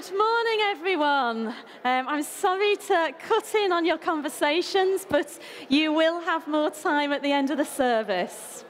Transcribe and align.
Good 0.00 0.16
morning, 0.16 0.60
everyone. 0.62 1.48
Um, 1.48 2.06
I'm 2.06 2.22
sorry 2.22 2.76
to 2.76 3.12
cut 3.18 3.52
in 3.56 3.72
on 3.72 3.84
your 3.84 3.98
conversations, 3.98 5.04
but 5.04 5.36
you 5.68 5.92
will 5.92 6.20
have 6.20 6.46
more 6.46 6.70
time 6.70 7.10
at 7.10 7.20
the 7.20 7.32
end 7.32 7.50
of 7.50 7.58
the 7.58 7.64
service. 7.64 8.64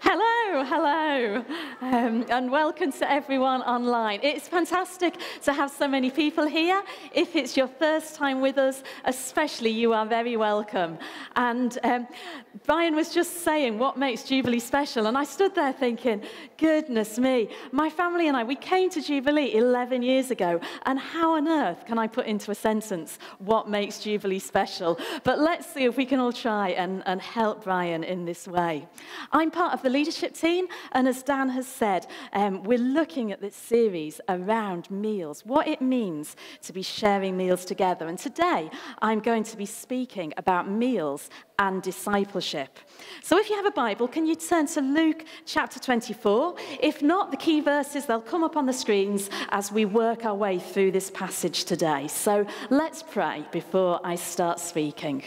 Hello, 0.00 0.64
hello, 0.64 1.44
um, 1.82 2.24
and 2.30 2.50
welcome 2.50 2.90
to 2.90 3.10
everyone 3.10 3.60
online. 3.62 4.20
It's 4.22 4.48
fantastic 4.48 5.16
to 5.42 5.52
have 5.52 5.70
so 5.70 5.86
many 5.86 6.10
people 6.10 6.46
here. 6.46 6.82
If 7.14 7.36
it's 7.36 7.56
your 7.56 7.68
first 7.68 8.14
time 8.14 8.40
with 8.40 8.56
us, 8.56 8.82
especially, 9.04 9.70
you 9.70 9.92
are 9.92 10.06
very 10.06 10.36
welcome. 10.36 10.98
And 11.34 11.78
um, 11.84 12.08
Brian 12.64 12.96
was 12.96 13.12
just 13.12 13.42
saying 13.44 13.78
what 13.78 13.98
makes 13.98 14.22
Jubilee 14.22 14.58
special, 14.58 15.06
and 15.06 15.18
I 15.18 15.24
stood 15.24 15.54
there 15.54 15.72
thinking, 15.72 16.22
goodness 16.56 17.18
me, 17.18 17.48
my 17.72 17.90
family 17.90 18.28
and 18.28 18.36
I, 18.36 18.44
we 18.44 18.56
came 18.56 18.88
to 18.90 19.02
Jubilee 19.02 19.54
11 19.54 20.02
years 20.02 20.30
ago, 20.30 20.60
and 20.86 20.98
how 20.98 21.34
on 21.34 21.46
earth 21.46 21.84
can 21.84 21.98
I 21.98 22.06
put 22.06 22.26
into 22.26 22.50
a 22.50 22.54
sentence 22.54 23.18
what 23.38 23.68
makes 23.68 23.98
Jubilee 24.00 24.38
special? 24.38 24.98
But 25.24 25.38
let's 25.38 25.66
see 25.66 25.84
if 25.84 25.96
we 25.96 26.06
can 26.06 26.20
all 26.20 26.32
try 26.32 26.70
and, 26.70 27.02
and 27.06 27.20
help 27.20 27.64
Brian 27.64 28.02
in 28.02 28.24
this 28.24 28.48
way. 28.48 28.88
I'm 29.32 29.50
part 29.50 29.74
of 29.74 29.82
the 29.82 29.90
leadership 29.90 30.34
team, 30.34 30.68
and 30.92 31.06
as 31.06 31.22
Dan 31.22 31.50
has 31.50 31.65
said, 31.66 32.06
um, 32.32 32.62
we're 32.62 32.78
looking 32.78 33.32
at 33.32 33.40
this 33.40 33.56
series 33.56 34.20
around 34.28 34.90
meals, 34.90 35.44
what 35.44 35.68
it 35.68 35.80
means 35.80 36.36
to 36.62 36.72
be 36.72 36.82
sharing 36.82 37.36
meals 37.36 37.64
together. 37.64 38.06
And 38.06 38.18
today, 38.18 38.70
I'm 39.00 39.20
going 39.20 39.44
to 39.44 39.56
be 39.56 39.66
speaking 39.66 40.32
about 40.36 40.70
meals 40.70 41.30
and 41.58 41.82
discipleship. 41.82 42.78
So 43.22 43.38
if 43.38 43.48
you 43.48 43.56
have 43.56 43.66
a 43.66 43.70
Bible, 43.70 44.08
can 44.08 44.26
you 44.26 44.34
turn 44.34 44.66
to 44.68 44.80
Luke 44.80 45.24
chapter 45.44 45.78
24? 45.78 46.56
If 46.80 47.02
not, 47.02 47.30
the 47.30 47.36
key 47.36 47.60
verses, 47.60 48.06
they'll 48.06 48.20
come 48.20 48.44
up 48.44 48.56
on 48.56 48.66
the 48.66 48.72
screens 48.72 49.30
as 49.50 49.72
we 49.72 49.84
work 49.84 50.24
our 50.24 50.34
way 50.34 50.58
through 50.58 50.92
this 50.92 51.10
passage 51.10 51.64
today. 51.64 52.08
So 52.08 52.46
let's 52.70 53.02
pray 53.02 53.44
before 53.52 54.00
I 54.04 54.16
start 54.16 54.60
speaking. 54.60 55.22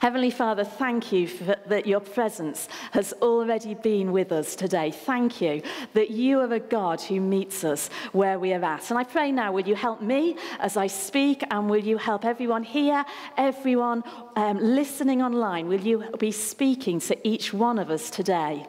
Heavenly 0.00 0.30
Father, 0.30 0.64
thank 0.64 1.12
you 1.12 1.28
for, 1.28 1.56
that 1.66 1.86
your 1.86 2.00
presence 2.00 2.68
has 2.92 3.12
already 3.22 3.74
been 3.74 4.12
with 4.12 4.32
us 4.32 4.54
today. 4.54 4.90
Thank 4.90 5.40
you 5.40 5.62
that 5.94 6.10
you 6.10 6.40
are 6.40 6.52
a 6.52 6.60
God 6.60 7.00
who 7.00 7.20
meets 7.20 7.64
us 7.64 7.90
where 8.12 8.38
we 8.38 8.52
are 8.52 8.64
at. 8.64 8.90
And 8.90 8.98
I 8.98 9.04
pray 9.04 9.32
now, 9.32 9.52
will 9.52 9.66
you 9.66 9.74
help 9.74 10.00
me 10.00 10.36
as 10.58 10.76
I 10.76 10.86
speak, 10.86 11.44
and 11.50 11.68
will 11.70 11.84
you 11.84 11.98
help 11.98 12.24
everyone 12.24 12.62
here, 12.62 13.04
everyone 13.36 14.04
um, 14.36 14.58
listening 14.58 15.22
online? 15.22 15.68
Will 15.68 15.80
you 15.80 16.04
be 16.18 16.30
speaking 16.30 17.00
to 17.00 17.28
each 17.28 17.52
one 17.52 17.78
of 17.78 17.90
us 17.90 18.10
today? 18.10 18.66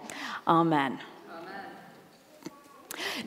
Amen. 0.47 0.99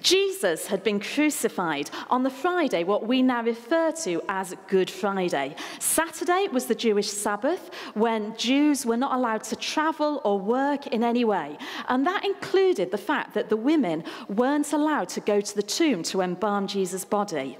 Jesus 0.02 0.66
had 0.66 0.82
been 0.82 1.00
crucified 1.00 1.90
on 2.08 2.22
the 2.22 2.30
Friday, 2.30 2.84
what 2.84 3.06
we 3.06 3.22
now 3.22 3.42
refer 3.42 3.92
to 4.04 4.22
as 4.28 4.54
Good 4.68 4.90
Friday. 4.90 5.54
Saturday 5.78 6.48
was 6.52 6.66
the 6.66 6.74
Jewish 6.74 7.10
Sabbath 7.10 7.70
when 7.94 8.36
Jews 8.36 8.86
were 8.86 8.96
not 8.96 9.14
allowed 9.14 9.44
to 9.44 9.56
travel 9.56 10.20
or 10.24 10.38
work 10.38 10.86
in 10.88 11.02
any 11.02 11.24
way. 11.24 11.58
And 11.88 12.06
that 12.06 12.24
included 12.24 12.91
the 12.91 12.98
fact 12.98 13.34
that 13.34 13.48
the 13.48 13.56
women 13.56 14.04
weren't 14.28 14.72
allowed 14.72 15.08
to 15.10 15.20
go 15.20 15.41
to 15.41 15.54
the 15.54 15.62
tomb 15.62 16.02
to 16.04 16.20
embalm 16.20 16.66
Jesus' 16.66 17.04
body. 17.04 17.58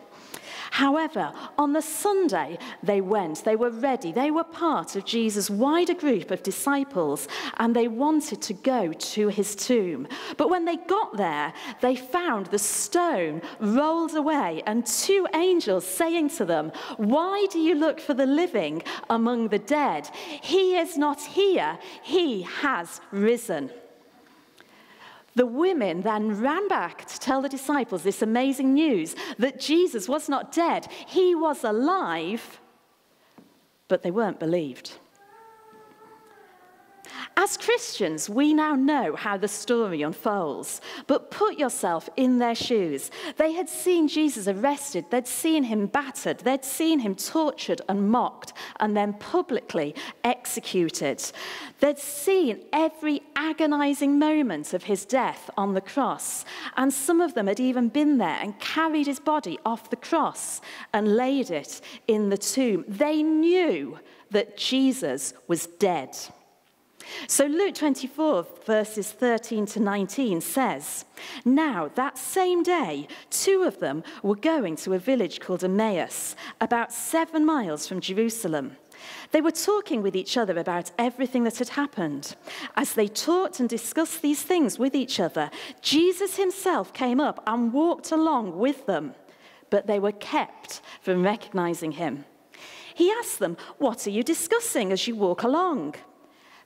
However, 0.71 1.33
on 1.59 1.73
the 1.73 1.83
Sunday 1.83 2.59
they 2.83 3.01
went, 3.01 3.45
they 3.45 3.57
were 3.57 3.71
ready, 3.71 4.13
they 4.13 4.31
were 4.31 4.45
part 4.45 4.97
of 4.97 5.05
Jesus' 5.05 5.51
wider 5.51 5.95
group 5.95 6.31
of 6.31 6.43
disciples, 6.43 7.29
and 7.59 7.75
they 7.75 7.89
wanted 7.89 8.41
to 8.43 8.55
go 8.55 8.93
to 8.93 9.29
his 9.29 9.55
tomb. 9.55 10.07
But 10.37 10.49
when 10.49 10.65
they 10.65 10.77
got 10.77 11.17
there, 11.17 11.53
they 11.81 11.97
found 11.97 12.47
the 12.47 12.59
stone 12.59 13.43
rolled 13.59 14.15
away, 14.15 14.62
and 14.67 14.87
two 14.87 15.27
angels 15.34 15.84
saying 15.87 16.31
to 16.31 16.44
them, 16.44 16.73
Why 16.97 17.47
do 17.50 17.59
you 17.59 17.75
look 17.75 18.00
for 18.00 18.15
the 18.15 18.27
living 18.27 18.83
among 19.09 19.49
the 19.49 19.59
dead? 19.59 20.09
He 20.41 20.77
is 20.77 20.97
not 20.97 21.21
here, 21.21 21.78
he 22.03 22.43
has 22.43 23.00
risen. 23.11 23.71
The 25.35 25.47
women 25.47 26.03
then 26.03 26.41
ran 26.41 26.67
back 26.69 27.07
to 27.07 27.19
tell 27.19 27.41
the 27.41 27.49
disciples 27.49 28.03
this 28.03 28.23
amazing 28.23 28.75
news 28.75 29.15
that 29.39 29.61
Jesus 29.61 30.09
was 30.09 30.29
not 30.29 30.53
dead, 30.53 30.89
he 31.07 31.35
was 31.35 31.65
alive, 31.65 32.61
but 33.89 34.03
they 34.03 34.11
weren't 34.11 34.41
believed. 34.41 34.99
As 37.37 37.56
Christians, 37.56 38.28
we 38.28 38.53
now 38.53 38.75
know 38.75 39.16
how 39.16 39.37
the 39.37 39.48
story 39.48 40.03
unfolds, 40.03 40.81
but 41.06 41.31
put 41.31 41.59
yourself 41.59 42.09
in 42.16 42.38
their 42.38 42.54
shoes. 42.54 43.10
They 43.37 43.53
had 43.53 43.69
seen 43.69 44.09
Jesus 44.09 44.47
arrested, 44.47 45.06
they'd 45.10 45.26
seen 45.26 45.65
him 45.65 45.87
battered, 45.87 46.41
they'd 46.41 46.65
seen 46.65 46.99
him 46.99 47.15
tortured 47.15 47.81
and 47.88 48.10
mocked, 48.10 48.53
and 48.78 48.97
then 48.97 49.15
publicly 49.15 49.94
executed. 50.22 51.22
They'd 51.78 51.99
seen 51.99 52.62
every 52.72 53.22
agonizing 53.34 54.19
moment 54.19 54.75
of 54.75 54.84
his 54.84 55.04
death 55.04 55.49
on 55.56 55.75
the 55.75 55.81
cross, 55.81 56.44
and 56.76 56.93
some 56.93 57.20
of 57.20 57.34
them 57.34 57.47
had 57.47 57.60
even 57.60 57.88
been 57.88 58.19
there 58.19 58.38
and 58.41 58.59
carried 58.60 59.06
his 59.06 59.20
body 59.20 59.59
off 59.65 59.91
the 59.91 59.97
cross 59.97 60.60
and 60.93 61.16
laid 61.16 61.50
it 61.50 61.81
in 62.06 62.28
the 62.28 62.38
tomb. 62.38 62.84
They 62.87 63.22
knew 63.22 63.99
that 64.31 64.56
Jesus 64.56 65.32
was 65.49 65.66
dead. 65.66 66.16
So 67.26 67.47
Luke 67.47 67.75
24, 67.75 68.47
verses 68.65 69.12
13 69.12 69.66
to 69.66 69.81
19 69.81 70.41
says, 70.41 71.04
Now 71.44 71.91
that 71.94 72.19
same 72.19 72.62
day, 72.62 73.09
two 73.31 73.62
of 73.62 73.81
them 73.81 74.03
were 74.22 74.37
going 74.37 74.76
to 74.76 74.94
a 74.94 74.98
village 74.98 75.41
called 75.41 75.65
Emmaus, 75.65 76.37
about 76.60 76.93
seven 76.93 77.44
miles 77.44 77.87
from 77.87 78.00
Jerusalem. 78.00 78.76
They 79.31 79.41
were 79.41 79.50
talking 79.50 80.03
with 80.03 80.15
each 80.15 80.37
other 80.37 80.59
about 80.59 80.91
everything 80.99 81.44
that 81.44 81.59
had 81.59 81.70
happened. 81.70 82.37
As 82.76 82.94
they 82.94 83.09
talked 83.09 83.60
and 83.60 83.69
discussed 83.69 84.22
these 84.22 84.43
things 84.43 84.78
with 84.78 84.94
each 84.94 85.20
other, 85.20 85.50
Jesus 85.81 86.37
himself 86.37 86.93
came 86.93 87.20
up 87.20 87.43
and 87.47 87.72
walked 87.72 88.12
along 88.12 88.59
with 88.59 88.87
them, 88.87 89.15
but 89.70 89.87
they 89.87 89.99
were 89.99 90.12
kept 90.12 90.81
from 91.00 91.22
recognizing 91.22 91.93
him. 91.93 92.25
He 92.94 93.10
asked 93.10 93.38
them, 93.38 93.56
What 93.78 94.06
are 94.06 94.10
you 94.10 94.22
discussing 94.22 94.93
as 94.93 95.06
you 95.06 95.16
walk 95.16 95.43
along? 95.43 95.94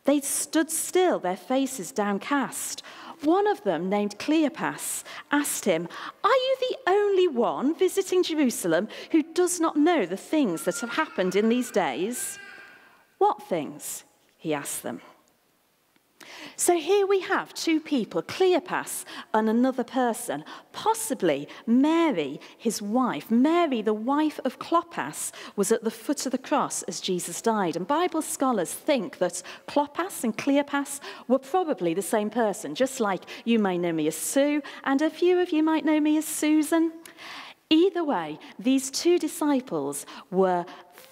They 0.04 0.20
stood 0.20 0.70
still, 0.70 1.18
their 1.18 1.36
faces 1.36 1.90
downcast. 1.90 2.82
One 3.22 3.46
of 3.46 3.62
them, 3.64 3.88
named 3.88 4.18
Cleopas, 4.18 5.02
asked 5.30 5.64
him, 5.64 5.88
Are 6.22 6.30
you 6.30 6.56
the 6.60 6.90
only 6.90 7.28
one 7.28 7.74
visiting 7.74 8.22
Jerusalem 8.22 8.88
who 9.12 9.22
does 9.22 9.60
not 9.60 9.76
know 9.76 10.04
the 10.04 10.16
things 10.16 10.64
that 10.64 10.80
have 10.80 10.90
happened 10.90 11.34
in 11.34 11.48
these 11.48 11.70
days? 11.70 12.38
What 13.18 13.42
things? 13.42 14.04
He 14.36 14.52
asked 14.52 14.82
them. 14.82 15.00
So 16.56 16.78
here 16.78 17.06
we 17.06 17.20
have 17.20 17.52
two 17.54 17.80
people, 17.80 18.22
Cleopas 18.22 19.04
and 19.32 19.48
another 19.48 19.84
person, 19.84 20.44
possibly 20.72 21.48
Mary, 21.66 22.40
his 22.56 22.80
wife. 22.80 23.30
Mary, 23.30 23.82
the 23.82 23.94
wife 23.94 24.40
of 24.44 24.58
Clopas, 24.58 25.32
was 25.56 25.72
at 25.72 25.84
the 25.84 25.90
foot 25.90 26.26
of 26.26 26.32
the 26.32 26.38
cross 26.38 26.82
as 26.84 27.00
Jesus 27.00 27.42
died. 27.42 27.76
And 27.76 27.86
Bible 27.86 28.22
scholars 28.22 28.72
think 28.72 29.18
that 29.18 29.42
Clopas 29.66 30.24
and 30.24 30.36
Cleopas 30.36 31.00
were 31.28 31.38
probably 31.38 31.94
the 31.94 32.02
same 32.02 32.30
person, 32.30 32.74
just 32.74 33.00
like 33.00 33.22
you 33.44 33.58
may 33.58 33.78
know 33.78 33.92
me 33.92 34.06
as 34.06 34.16
Sue, 34.16 34.62
and 34.84 35.02
a 35.02 35.10
few 35.10 35.40
of 35.40 35.50
you 35.50 35.62
might 35.62 35.84
know 35.84 36.00
me 36.00 36.16
as 36.16 36.24
Susan. 36.24 36.92
Either 37.70 38.04
way, 38.04 38.38
these 38.58 38.90
two 38.90 39.18
disciples 39.18 40.04
were 40.30 40.64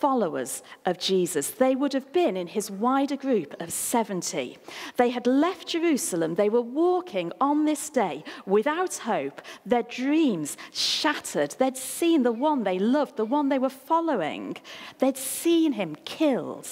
followers 0.03 0.65
of 0.85 0.99
Jesus. 0.99 1.53
They 1.53 1.77
would 1.77 1.93
have 1.93 2.13
been 2.13 2.37
in 2.37 2.49
his 2.49 2.72
wider 2.72 3.16
group 3.16 3.54
of 3.63 3.72
70. 3.72 4.59
They 4.97 5.10
had 5.10 5.28
left 5.28 5.69
Jerusalem. 5.69 6.34
They 6.34 6.49
were 6.49 6.60
walking 6.60 7.31
on 7.41 7.66
this 7.66 7.89
day 7.89 8.25
without 8.45 8.95
hope, 8.97 9.41
their 9.65 9.84
dreams 9.84 10.57
shattered. 10.72 11.53
They'd 11.53 11.77
seen 11.77 12.25
the 12.25 12.33
one 12.33 12.65
they 12.65 12.81
loved, 12.81 13.16
the 13.16 13.25
one 13.25 13.49
they 13.49 13.60
were 13.60 13.78
following. 13.93 14.57
They'd 14.99 15.16
seen 15.16 15.71
him 15.75 15.95
killed. 16.05 16.69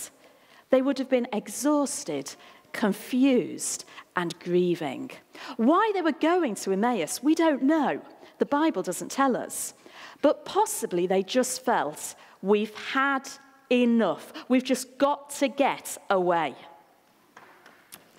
They 0.70 0.82
would 0.82 0.98
have 0.98 1.08
been 1.08 1.28
exhausted, 1.32 2.34
confused, 2.72 3.84
and 4.16 4.36
grieving. 4.40 5.12
Why 5.56 5.92
they 5.94 6.02
were 6.02 6.26
going 6.32 6.56
to 6.56 6.72
Emmaus, 6.72 7.22
we 7.22 7.36
don't 7.36 7.62
know. 7.62 8.02
The 8.38 8.46
Bible 8.60 8.82
doesn't 8.82 9.12
tell 9.12 9.36
us. 9.36 9.74
But 10.20 10.44
possibly 10.44 11.06
they 11.06 11.22
just 11.22 11.64
felt 11.64 12.16
We've 12.42 12.74
had 12.74 13.28
enough. 13.70 14.32
We've 14.48 14.64
just 14.64 14.98
got 14.98 15.30
to 15.30 15.48
get 15.48 15.98
away. 16.08 16.54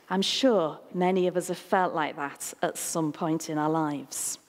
I'm 0.09 0.21
sure 0.21 0.79
many 0.93 1.27
of 1.27 1.37
us 1.37 1.47
have 1.47 1.57
felt 1.57 1.93
like 1.93 2.17
that 2.17 2.53
at 2.61 2.77
some 2.77 3.11
point 3.11 3.49
in 3.49 3.57
our 3.57 3.69
lives. 3.69 4.39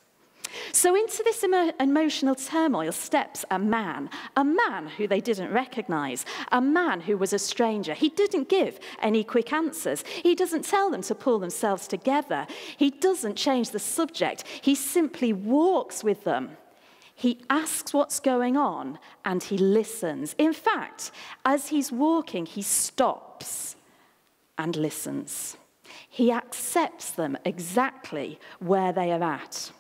So, 0.73 0.95
into 0.95 1.23
this 1.23 1.43
emo- 1.45 1.73
emotional 1.81 2.35
turmoil 2.35 2.93
steps 2.93 3.45
a 3.51 3.59
man, 3.59 4.11
a 4.37 4.45
man 4.45 4.89
who 4.89 5.07
they 5.07 5.21
didn't 5.21 5.53
recognize, 5.53 6.27
a 6.51 6.61
man 6.61 7.01
who 7.01 7.17
was 7.17 7.33
a 7.33 7.39
stranger. 7.39 7.95
He 7.95 8.09
didn't 8.11 8.49
give 8.49 8.79
any 9.01 9.25
quick 9.25 9.53
answers. 9.53 10.05
He 10.07 10.35
doesn't 10.35 10.65
tell 10.65 10.91
them 10.91 11.03
to 11.03 11.15
pull 11.15 11.39
themselves 11.39 11.87
together. 11.89 12.47
He 12.77 12.91
doesn't 12.91 13.37
change 13.37 13.71
the 13.71 13.79
subject. 13.79 14.45
He 14.61 14.75
simply 14.75 15.33
walks 15.33 16.05
with 16.05 16.25
them. 16.25 16.57
He 17.23 17.39
asks 17.49 17.95
what's 17.95 18.19
going 18.19 18.57
on 18.57 18.99
and 19.25 19.41
he 19.45 19.57
listens. 19.57 20.35
In 20.39 20.53
fact, 20.53 21.13
as 21.45 21.69
he's 21.69 21.93
walking, 21.93 22.47
he 22.47 22.63
stops 22.63 23.77
and 24.59 24.75
listens. 24.75 25.57
He 26.09 26.33
accepts 26.33 27.13
them 27.13 27.39
exactly 27.45 28.41
where 28.59 28.93
they 28.93 29.13
are 29.13 29.23
at. 29.23 29.71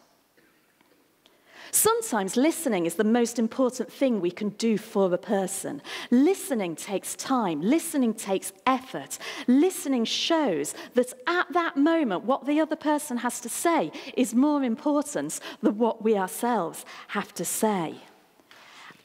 Sometimes 1.74 2.36
listening 2.36 2.84
is 2.84 2.96
the 2.96 3.02
most 3.02 3.38
important 3.38 3.90
thing 3.90 4.20
we 4.20 4.30
can 4.30 4.50
do 4.50 4.76
for 4.76 5.12
a 5.14 5.16
person. 5.16 5.80
Listening 6.10 6.76
takes 6.76 7.16
time, 7.16 7.62
listening 7.62 8.12
takes 8.12 8.52
effort. 8.66 9.18
Listening 9.46 10.04
shows 10.04 10.74
that 10.92 11.14
at 11.26 11.50
that 11.54 11.78
moment, 11.78 12.24
what 12.24 12.44
the 12.44 12.60
other 12.60 12.76
person 12.76 13.16
has 13.16 13.40
to 13.40 13.48
say 13.48 13.90
is 14.18 14.34
more 14.34 14.62
important 14.62 15.40
than 15.62 15.78
what 15.78 16.04
we 16.04 16.14
ourselves 16.14 16.84
have 17.08 17.32
to 17.32 17.44
say. 17.44 17.94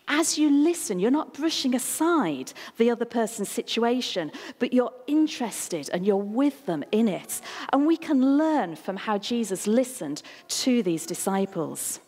As 0.10 0.38
you 0.38 0.50
listen, 0.50 1.00
you're 1.00 1.10
not 1.10 1.34
brushing 1.34 1.74
aside 1.74 2.52
the 2.78 2.92
other 2.92 3.06
person's 3.06 3.50
situation, 3.50 4.30
but 4.60 4.74
you're 4.74 4.94
interested 5.08 5.90
and 5.94 6.06
you're 6.06 6.18
with 6.18 6.66
them 6.66 6.84
in 6.92 7.08
it. 7.08 7.40
And 7.72 7.88
we 7.88 7.96
can 7.96 8.38
learn 8.38 8.76
from 8.76 8.98
how 8.98 9.18
Jesus 9.18 9.68
listened 9.68 10.22
to 10.50 10.84
these 10.84 11.06
disciples. 11.06 12.02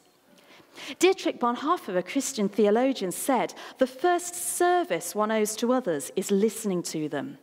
Dietrich 1.00 1.40
Bonhoeffer, 1.40 1.98
a 1.98 2.04
Christian 2.04 2.50
theologian, 2.50 3.12
said, 3.12 3.54
The 3.78 3.88
first 3.88 4.36
service 4.36 5.16
one 5.16 5.32
owes 5.32 5.56
to 5.58 5.74
others 5.74 6.12
is 6.16 6.32
listening 6.32 6.84
to 6.84 7.10
them. 7.10 7.38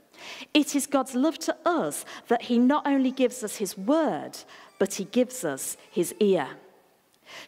It 0.54 0.74
is 0.74 0.86
God's 0.86 1.14
love 1.14 1.38
to 1.40 1.56
us 1.64 2.04
that 2.28 2.42
He 2.42 2.58
not 2.58 2.86
only 2.86 3.10
gives 3.10 3.44
us 3.44 3.56
His 3.56 3.76
word, 3.76 4.38
but 4.78 4.94
He 4.94 5.04
gives 5.04 5.44
us 5.44 5.76
His 5.90 6.14
ear. 6.20 6.48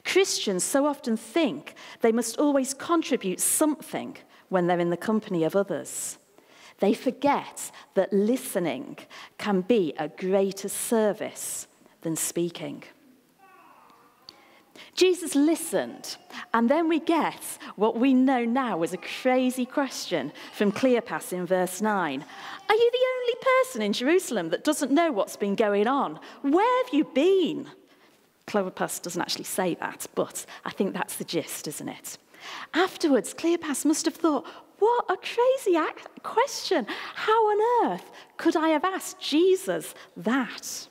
Christians 0.05 0.65
so 0.65 0.87
often 0.87 1.17
think 1.17 1.75
they 2.01 2.13
must 2.13 2.39
always 2.39 2.75
contribute 2.75 3.41
something 3.41 4.17
when 4.49 4.67
they're 4.67 4.81
in 4.81 4.91
the 4.91 4.97
company 4.97 5.45
of 5.45 5.55
others. 5.55 6.19
They 6.81 6.95
forget 6.95 7.71
that 7.95 8.13
listening 8.13 8.99
can 9.37 9.63
be 9.63 9.95
a 9.99 10.09
greater 10.09 10.69
service 10.69 11.67
than 12.03 12.17
speaking. 12.17 12.85
Jesus 14.95 15.35
listened, 15.35 16.17
and 16.55 16.69
then 16.69 16.89
we 16.89 17.01
get 17.01 17.59
what 17.77 17.99
we 17.99 18.15
know 18.15 18.45
now 18.45 18.83
as 18.83 18.93
a 18.93 18.99
crazy 18.99 19.67
question 19.67 20.33
from 20.53 20.73
Cleopas 20.73 21.33
in 21.33 21.47
verse 21.47 21.81
9. 21.81 22.25
Are 22.69 22.75
you 22.75 22.91
the 22.91 23.07
only 23.17 23.35
person 23.63 23.83
in 23.83 23.93
Jerusalem 23.93 24.51
that 24.51 24.65
doesn't 24.65 24.93
know 24.93 25.13
what's 25.13 25.37
been 25.37 25.55
going 25.55 25.87
on? 25.87 26.19
Where 26.43 26.85
have 26.85 26.93
you 26.93 27.05
been? 27.05 27.69
Cleopas 28.47 29.03
doesn't 29.03 29.21
actually 29.21 29.45
say 29.45 29.75
that, 29.77 30.07
but 30.15 30.47
I 30.65 30.71
think 30.71 30.95
that's 30.95 31.17
the 31.17 31.25
gist, 31.25 31.69
isn't 31.69 31.89
it? 31.89 32.19
Afterwards, 32.75 33.35
Cleopas 33.35 33.85
must 33.85 34.05
have 34.05 34.15
thought, 34.15 34.47
what 34.79 35.05
a 35.09 35.17
crazy 35.17 35.79
question. 36.23 36.87
How 37.15 37.33
on 37.33 37.91
earth 37.93 38.11
could 38.37 38.57
I 38.57 38.69
have 38.69 38.85
asked 38.85 39.21
Jesus 39.21 39.95
that? 40.17 40.89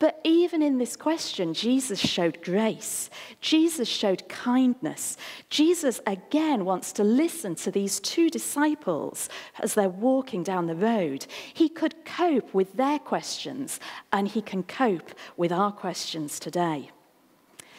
But 0.00 0.18
even 0.24 0.62
in 0.62 0.78
this 0.78 0.96
question, 0.96 1.52
Jesus 1.52 2.00
showed 2.00 2.42
grace. 2.42 3.10
Jesus 3.42 3.86
showed 3.86 4.30
kindness. 4.30 5.18
Jesus 5.50 6.00
again 6.06 6.64
wants 6.64 6.90
to 6.92 7.04
listen 7.04 7.54
to 7.56 7.70
these 7.70 8.00
two 8.00 8.30
disciples 8.30 9.28
as 9.60 9.74
they're 9.74 9.90
walking 9.90 10.42
down 10.42 10.66
the 10.66 10.74
road. 10.74 11.26
He 11.52 11.68
could 11.68 12.06
cope 12.06 12.54
with 12.54 12.72
their 12.78 12.98
questions, 12.98 13.78
and 14.10 14.26
he 14.26 14.40
can 14.40 14.62
cope 14.62 15.10
with 15.36 15.52
our 15.52 15.70
questions 15.70 16.40
today. 16.40 16.90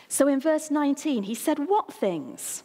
So 0.08 0.28
in 0.28 0.40
verse 0.40 0.70
19, 0.70 1.24
he 1.24 1.34
said, 1.34 1.58
What 1.58 1.92
things? 1.92 2.64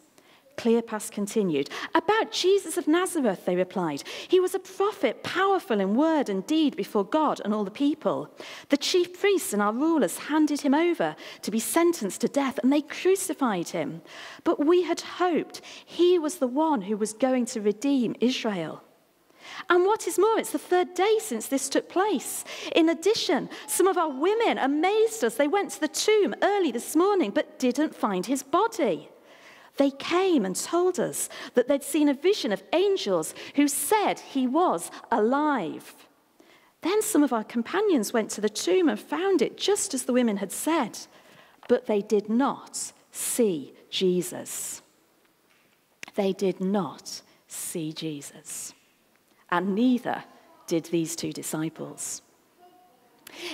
Cleopas 0.56 1.10
continued. 1.10 1.70
About 1.94 2.32
Jesus 2.32 2.76
of 2.76 2.88
Nazareth, 2.88 3.44
they 3.44 3.56
replied. 3.56 4.02
He 4.28 4.40
was 4.40 4.54
a 4.54 4.58
prophet, 4.58 5.22
powerful 5.22 5.80
in 5.80 5.94
word 5.94 6.28
and 6.28 6.46
deed 6.46 6.76
before 6.76 7.04
God 7.04 7.40
and 7.44 7.52
all 7.52 7.64
the 7.64 7.70
people. 7.70 8.30
The 8.70 8.76
chief 8.76 9.18
priests 9.20 9.52
and 9.52 9.60
our 9.60 9.72
rulers 9.72 10.18
handed 10.18 10.62
him 10.62 10.74
over 10.74 11.16
to 11.42 11.50
be 11.50 11.60
sentenced 11.60 12.20
to 12.22 12.28
death, 12.28 12.58
and 12.62 12.72
they 12.72 12.82
crucified 12.82 13.68
him. 13.68 14.02
But 14.44 14.64
we 14.64 14.82
had 14.82 15.00
hoped 15.00 15.60
he 15.84 16.18
was 16.18 16.36
the 16.36 16.46
one 16.46 16.82
who 16.82 16.96
was 16.96 17.12
going 17.12 17.46
to 17.46 17.60
redeem 17.60 18.16
Israel. 18.20 18.82
And 19.70 19.84
what 19.84 20.06
is 20.06 20.18
more, 20.18 20.38
it's 20.38 20.52
the 20.52 20.58
third 20.58 20.94
day 20.94 21.18
since 21.20 21.46
this 21.46 21.68
took 21.68 21.88
place. 21.88 22.44
In 22.74 22.88
addition, 22.88 23.48
some 23.66 23.86
of 23.86 23.96
our 23.96 24.10
women 24.10 24.58
amazed 24.58 25.24
us. 25.24 25.36
They 25.36 25.48
went 25.48 25.70
to 25.72 25.80
the 25.80 25.88
tomb 25.88 26.34
early 26.42 26.72
this 26.72 26.96
morning 26.96 27.30
but 27.30 27.58
didn't 27.58 27.94
find 27.94 28.26
his 28.26 28.42
body. 28.42 29.08
They 29.76 29.90
came 29.90 30.44
and 30.44 30.56
told 30.56 30.98
us 30.98 31.28
that 31.54 31.68
they'd 31.68 31.82
seen 31.82 32.08
a 32.08 32.14
vision 32.14 32.52
of 32.52 32.62
angels 32.72 33.34
who 33.56 33.68
said 33.68 34.20
he 34.20 34.46
was 34.46 34.90
alive. 35.10 35.94
Then 36.82 37.02
some 37.02 37.22
of 37.22 37.32
our 37.32 37.44
companions 37.44 38.12
went 38.12 38.30
to 38.30 38.40
the 38.40 38.48
tomb 38.48 38.88
and 38.88 38.98
found 38.98 39.42
it 39.42 39.56
just 39.56 39.92
as 39.92 40.04
the 40.04 40.12
women 40.12 40.38
had 40.38 40.52
said, 40.52 40.98
but 41.68 41.86
they 41.86 42.00
did 42.00 42.28
not 42.28 42.92
see 43.10 43.74
Jesus. 43.90 44.82
They 46.14 46.32
did 46.32 46.60
not 46.60 47.22
see 47.48 47.92
Jesus. 47.92 48.72
And 49.50 49.74
neither 49.74 50.24
did 50.66 50.86
these 50.86 51.16
two 51.16 51.32
disciples. 51.32 52.22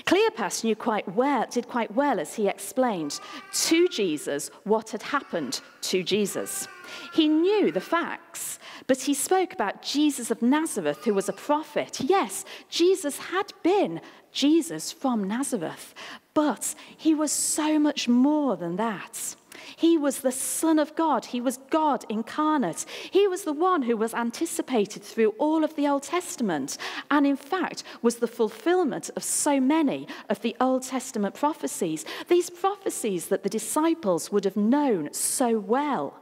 Cleopas 0.05 0.65
knew 0.65 0.77
quite 0.77 1.09
well, 1.15 1.47
did 1.51 1.69
quite 1.69 1.95
well 1.95 2.21
as 2.21 2.35
he 2.35 2.49
explained 2.49 3.19
to 3.53 3.89
Jesus 3.89 4.51
what 4.65 4.91
had 4.91 5.03
happened 5.03 5.61
to 5.83 6.03
Jesus. 6.03 6.69
He 7.15 7.29
knew 7.29 7.73
the 7.73 7.81
facts, 7.81 8.59
but 8.87 9.01
he 9.01 9.15
spoke 9.15 9.53
about 9.53 9.83
Jesus 9.83 10.31
of 10.31 10.43
Nazareth, 10.43 11.05
who 11.05 11.15
was 11.15 11.29
a 11.29 11.33
prophet. 11.33 12.01
Yes, 12.01 12.45
Jesus 12.69 13.19
had 13.19 13.53
been 13.63 14.01
Jesus 14.33 14.93
from 14.93 15.25
Nazareth, 15.25 15.95
but 16.35 16.75
he 16.97 17.15
was 17.15 17.33
so 17.33 17.79
much 17.79 18.09
more 18.09 18.57
than 18.57 18.77
that. 18.77 19.37
He 19.77 19.99
was 19.99 20.21
the 20.21 20.33
Son 20.33 20.79
of 20.79 20.95
God. 20.95 21.27
He 21.27 21.41
was 21.41 21.59
God 21.71 22.05
incarnate. 22.09 22.85
He 23.11 23.27
was 23.29 23.45
the 23.45 23.53
one 23.53 23.83
who 23.83 23.97
was 23.97 24.15
anticipated 24.15 25.03
through 25.03 25.35
all 25.39 25.65
of 25.65 25.77
the 25.77 25.89
Old 25.89 26.03
Testament, 26.03 26.79
and 27.11 27.27
in 27.27 27.37
fact 27.37 27.83
was 28.03 28.17
the 28.17 28.27
fulfillment 28.27 29.11
of 29.17 29.23
so 29.23 29.61
many 29.61 30.07
of 30.29 30.41
the 30.43 30.57
Old 30.61 30.83
Testament 30.83 31.35
prophecies. 31.35 32.05
These 32.29 32.51
prophecies 32.51 33.27
that 33.29 33.43
the 33.43 33.49
disciples 33.49 34.31
would 34.33 34.45
have 34.45 34.57
known 34.57 35.13
so 35.13 35.59
well. 35.59 36.21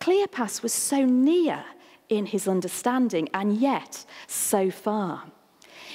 Cleopas 0.00 0.62
was 0.62 0.72
so 0.72 1.04
near 1.04 1.64
in 2.08 2.26
his 2.26 2.48
understanding, 2.48 3.28
and 3.34 3.58
yet 3.58 4.06
so 4.26 4.70
far. 4.70 5.24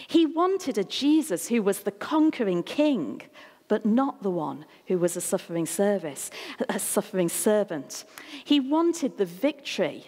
He 0.07 0.25
wanted 0.25 0.77
a 0.77 0.83
Jesus 0.83 1.47
who 1.47 1.61
was 1.63 1.79
the 1.79 1.91
conquering 1.91 2.63
king 2.63 3.21
but 3.67 3.85
not 3.85 4.21
the 4.23 4.29
one 4.29 4.65
who 4.87 4.97
was 4.97 5.15
a 5.15 5.21
suffering 5.21 5.65
service, 5.65 6.29
a 6.69 6.79
suffering 6.79 7.29
servant. 7.29 8.05
He 8.43 8.59
wanted 8.59 9.17
the 9.17 9.25
victory, 9.25 10.05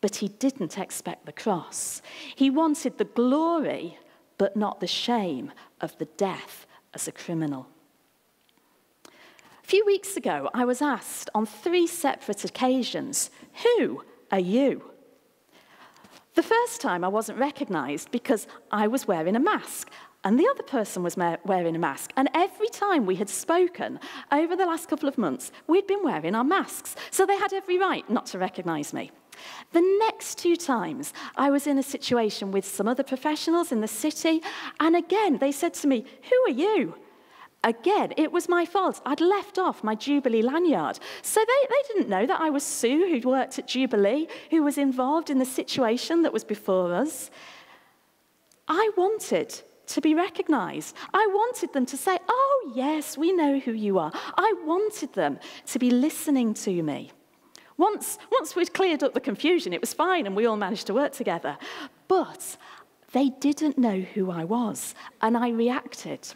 but 0.00 0.16
he 0.16 0.28
didn't 0.28 0.78
expect 0.78 1.26
the 1.26 1.32
cross. 1.32 2.02
He 2.34 2.50
wanted 2.50 2.98
the 2.98 3.04
glory, 3.04 3.98
but 4.38 4.56
not 4.56 4.80
the 4.80 4.86
shame 4.86 5.52
of 5.80 5.96
the 5.98 6.04
death 6.16 6.66
as 6.94 7.08
a 7.08 7.12
criminal. 7.12 7.68
A 9.06 9.66
few 9.66 9.84
weeks 9.86 10.16
ago, 10.16 10.50
I 10.52 10.64
was 10.64 10.82
asked 10.82 11.30
on 11.34 11.46
three 11.46 11.86
separate 11.86 12.44
occasions, 12.44 13.30
Who 13.62 14.04
are 14.32 14.40
you? 14.40 14.90
The 16.34 16.42
first 16.42 16.80
time 16.80 17.04
I 17.04 17.08
wasn't 17.08 17.38
recognized 17.38 18.10
because 18.10 18.46
I 18.70 18.86
was 18.86 19.06
wearing 19.06 19.36
a 19.36 19.40
mask 19.40 19.90
and 20.22 20.38
the 20.38 20.48
other 20.48 20.62
person 20.62 21.02
was 21.02 21.16
wearing 21.16 21.74
a 21.74 21.78
mask. 21.78 22.12
And 22.16 22.28
every 22.34 22.68
time 22.68 23.06
we 23.06 23.16
had 23.16 23.30
spoken 23.30 23.98
over 24.30 24.54
the 24.54 24.66
last 24.66 24.88
couple 24.88 25.08
of 25.08 25.16
months, 25.16 25.50
we'd 25.66 25.86
been 25.86 26.04
wearing 26.04 26.34
our 26.34 26.44
masks. 26.44 26.94
So 27.10 27.24
they 27.24 27.38
had 27.38 27.54
every 27.54 27.78
right 27.78 28.08
not 28.10 28.26
to 28.26 28.38
recognize 28.38 28.92
me. 28.92 29.10
The 29.72 29.98
next 30.00 30.36
two 30.36 30.56
times, 30.56 31.14
I 31.36 31.50
was 31.50 31.66
in 31.66 31.78
a 31.78 31.82
situation 31.82 32.50
with 32.50 32.66
some 32.66 32.86
other 32.86 33.02
professionals 33.02 33.72
in 33.72 33.80
the 33.80 33.88
city. 33.88 34.42
And 34.78 34.94
again, 34.94 35.38
they 35.38 35.52
said 35.52 35.72
to 35.74 35.86
me, 35.86 36.04
Who 36.28 36.52
are 36.52 36.54
you? 36.54 36.96
Again, 37.64 38.12
it 38.16 38.32
was 38.32 38.48
my 38.48 38.64
fault. 38.64 39.00
I'd 39.04 39.20
left 39.20 39.58
off 39.58 39.84
my 39.84 39.94
Jubilee 39.94 40.42
lanyard. 40.42 40.98
So 41.22 41.40
they, 41.40 41.66
they 41.68 41.94
didn't 41.94 42.08
know 42.08 42.26
that 42.26 42.40
I 42.40 42.48
was 42.48 42.62
Sue, 42.62 43.06
who'd 43.08 43.26
worked 43.26 43.58
at 43.58 43.68
Jubilee, 43.68 44.28
who 44.50 44.62
was 44.62 44.78
involved 44.78 45.28
in 45.28 45.38
the 45.38 45.44
situation 45.44 46.22
that 46.22 46.32
was 46.32 46.44
before 46.44 46.94
us. 46.94 47.30
I 48.66 48.90
wanted 48.96 49.62
to 49.90 50.00
be 50.00 50.14
recognized. 50.14 50.96
I 51.12 51.26
wanted 51.32 51.72
them 51.72 51.86
to 51.86 51.96
say, 51.96 52.18
Oh, 52.28 52.72
yes, 52.74 53.16
we 53.16 53.32
know 53.32 53.58
who 53.58 53.72
you 53.72 53.98
are. 53.98 54.12
I 54.14 54.54
wanted 54.64 55.12
them 55.12 55.38
to 55.66 55.78
be 55.78 55.90
listening 55.90 56.54
to 56.54 56.82
me. 56.82 57.12
Once, 57.76 58.18
once 58.30 58.54
we'd 58.54 58.74
cleared 58.74 59.02
up 59.02 59.14
the 59.14 59.20
confusion, 59.20 59.72
it 59.72 59.80
was 59.80 59.94
fine 59.94 60.26
and 60.26 60.36
we 60.36 60.46
all 60.46 60.56
managed 60.56 60.86
to 60.86 60.94
work 60.94 61.12
together. 61.12 61.56
But 62.08 62.56
they 63.12 63.30
didn't 63.40 63.78
know 63.78 64.00
who 64.00 64.30
I 64.30 64.44
was, 64.44 64.94
and 65.20 65.36
I 65.36 65.50
reacted. 65.50 66.28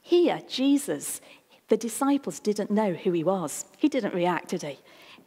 Here, 0.00 0.40
Jesus, 0.48 1.20
the 1.68 1.76
disciples 1.76 2.40
didn't 2.40 2.70
know 2.70 2.94
who 2.94 3.12
he 3.12 3.22
was. 3.22 3.66
He 3.78 3.88
didn't 3.88 4.14
react, 4.14 4.48
did 4.48 4.62
he? 4.62 4.78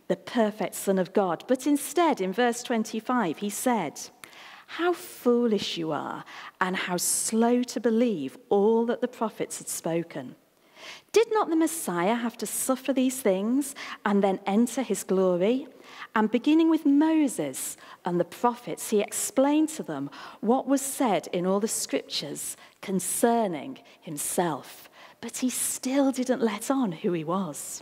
The 0.07 0.17
perfect 0.17 0.75
Son 0.75 0.99
of 0.99 1.13
God. 1.13 1.45
But 1.47 1.65
instead, 1.65 2.19
in 2.19 2.33
verse 2.33 2.61
25, 2.63 3.37
he 3.37 3.49
said, 3.49 3.99
How 4.67 4.93
foolish 4.93 5.77
you 5.77 5.91
are, 5.91 6.23
and 6.59 6.75
how 6.75 6.97
slow 6.97 7.63
to 7.63 7.79
believe 7.79 8.37
all 8.49 8.85
that 8.87 9.01
the 9.01 9.07
prophets 9.07 9.59
had 9.59 9.69
spoken. 9.69 10.35
Did 11.11 11.27
not 11.31 11.49
the 11.49 11.55
Messiah 11.55 12.15
have 12.15 12.37
to 12.37 12.45
suffer 12.45 12.91
these 12.91 13.21
things 13.21 13.73
and 14.05 14.23
then 14.23 14.39
enter 14.45 14.81
his 14.81 15.03
glory? 15.03 15.67
And 16.13 16.29
beginning 16.29 16.69
with 16.69 16.85
Moses 16.85 17.77
and 18.03 18.19
the 18.19 18.25
prophets, 18.25 18.89
he 18.89 18.99
explained 18.99 19.69
to 19.69 19.83
them 19.83 20.09
what 20.41 20.67
was 20.67 20.81
said 20.81 21.27
in 21.31 21.45
all 21.45 21.59
the 21.59 21.67
scriptures 21.67 22.57
concerning 22.81 23.79
himself. 24.01 24.89
But 25.21 25.37
he 25.37 25.49
still 25.49 26.11
didn't 26.11 26.41
let 26.41 26.69
on 26.69 26.91
who 26.91 27.13
he 27.13 27.23
was. 27.23 27.81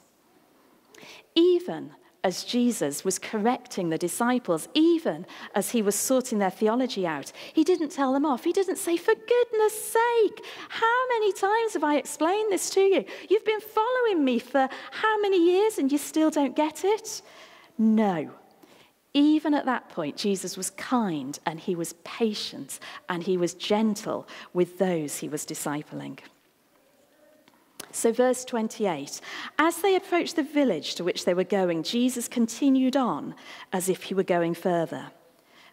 Even 1.35 1.91
as 2.23 2.45
Jesus 2.45 3.03
was 3.03 3.19
correcting 3.19 3.89
the 3.89 3.97
disciples, 3.97 4.69
even 4.73 5.25
as 5.55 5.71
he 5.71 5.81
was 5.81 5.95
sorting 5.95 6.39
their 6.39 6.49
theology 6.49 7.05
out, 7.05 7.33
he 7.53 7.63
didn't 7.63 7.89
tell 7.89 8.13
them 8.13 8.25
off. 8.25 8.45
He 8.45 8.53
didn't 8.53 8.77
say, 8.77 8.95
For 8.95 9.13
goodness 9.13 9.85
sake, 9.91 10.45
how 10.69 11.07
many 11.09 11.33
times 11.33 11.73
have 11.73 11.83
I 11.83 11.97
explained 11.97 12.51
this 12.51 12.69
to 12.71 12.81
you? 12.81 13.03
You've 13.29 13.45
been 13.45 13.59
following 13.59 14.23
me 14.23 14.39
for 14.39 14.69
how 14.91 15.19
many 15.19 15.51
years 15.51 15.77
and 15.77 15.91
you 15.91 15.97
still 15.97 16.29
don't 16.29 16.55
get 16.55 16.85
it? 16.85 17.21
No. 17.77 18.31
Even 19.13 19.53
at 19.53 19.65
that 19.65 19.89
point, 19.89 20.15
Jesus 20.15 20.57
was 20.57 20.71
kind 20.71 21.37
and 21.45 21.59
he 21.59 21.75
was 21.75 21.93
patient 22.03 22.79
and 23.09 23.21
he 23.21 23.37
was 23.37 23.53
gentle 23.53 24.27
with 24.53 24.79
those 24.79 25.17
he 25.17 25.29
was 25.29 25.45
discipling. 25.45 26.19
So, 27.93 28.11
verse 28.11 28.43
28 28.43 29.21
As 29.59 29.77
they 29.77 29.95
approached 29.95 30.35
the 30.35 30.43
village 30.43 30.95
to 30.95 31.03
which 31.03 31.25
they 31.25 31.33
were 31.33 31.43
going, 31.43 31.83
Jesus 31.83 32.27
continued 32.27 32.97
on 32.97 33.35
as 33.71 33.87
if 33.87 34.03
he 34.03 34.15
were 34.15 34.23
going 34.23 34.55
further. 34.55 35.11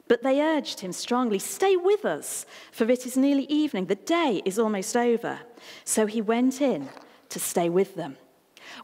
But 0.07 0.23
they 0.23 0.43
urged 0.43 0.81
him 0.81 0.93
strongly, 0.93 1.39
Stay 1.39 1.77
with 1.77 2.05
us, 2.05 2.45
for 2.73 2.89
it 2.91 3.07
is 3.07 3.17
nearly 3.17 3.45
evening. 3.45 3.87
The 3.87 3.95
day 3.95 4.43
is 4.45 4.59
almost 4.59 4.97
over. 4.97 5.39
So 5.85 6.07
he 6.07 6.21
went 6.21 6.61
in 6.61 6.91
to 7.31 7.41
stay 7.41 7.71
with 7.71 7.97
them. 7.97 8.19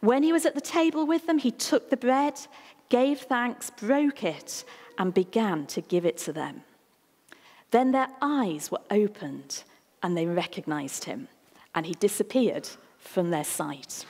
When 0.01 0.23
he 0.23 0.33
was 0.33 0.47
at 0.47 0.55
the 0.55 0.61
table 0.61 1.07
with 1.07 1.27
them, 1.27 1.39
he 1.39 1.51
took 1.51 1.91
the 1.91 1.97
bread, 1.97 2.41
gave 2.89 3.21
thanks, 3.21 3.71
broke 3.71 4.25
it, 4.25 4.65
and 4.99 5.13
began 5.13 5.67
to 5.67 5.83
give 5.83 6.07
it 6.07 6.17
to 6.19 6.33
them. 6.33 6.63
Then 7.71 7.93
their 7.93 8.09
eyes 8.23 8.71
were 8.71 8.81
opened 8.91 9.65
and 10.03 10.17
they 10.17 10.27
recognized 10.27 11.05
him, 11.05 11.29
and 11.75 11.85
he 11.85 11.95
disappeared 11.95 12.69
from 13.07 13.31
their 13.31 13.45
sight. 13.45 14.05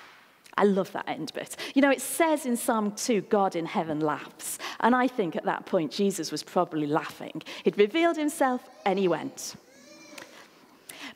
I 0.58 0.64
love 0.64 0.92
that 0.92 1.08
end 1.08 1.32
bit. 1.34 1.56
You 1.74 1.82
know, 1.82 1.90
it 1.90 2.00
says 2.00 2.46
in 2.46 2.56
Psalm 2.56 2.92
2, 2.92 3.22
God 3.22 3.56
in 3.56 3.66
heaven 3.66 4.00
laughs. 4.00 4.58
And 4.80 4.94
I 4.94 5.06
think 5.06 5.36
at 5.36 5.44
that 5.44 5.66
point, 5.66 5.92
Jesus 5.92 6.32
was 6.32 6.42
probably 6.42 6.86
laughing. 6.86 7.42
He'd 7.64 7.78
revealed 7.78 8.16
himself 8.16 8.66
and 8.86 8.98
he 8.98 9.06
went. 9.06 9.56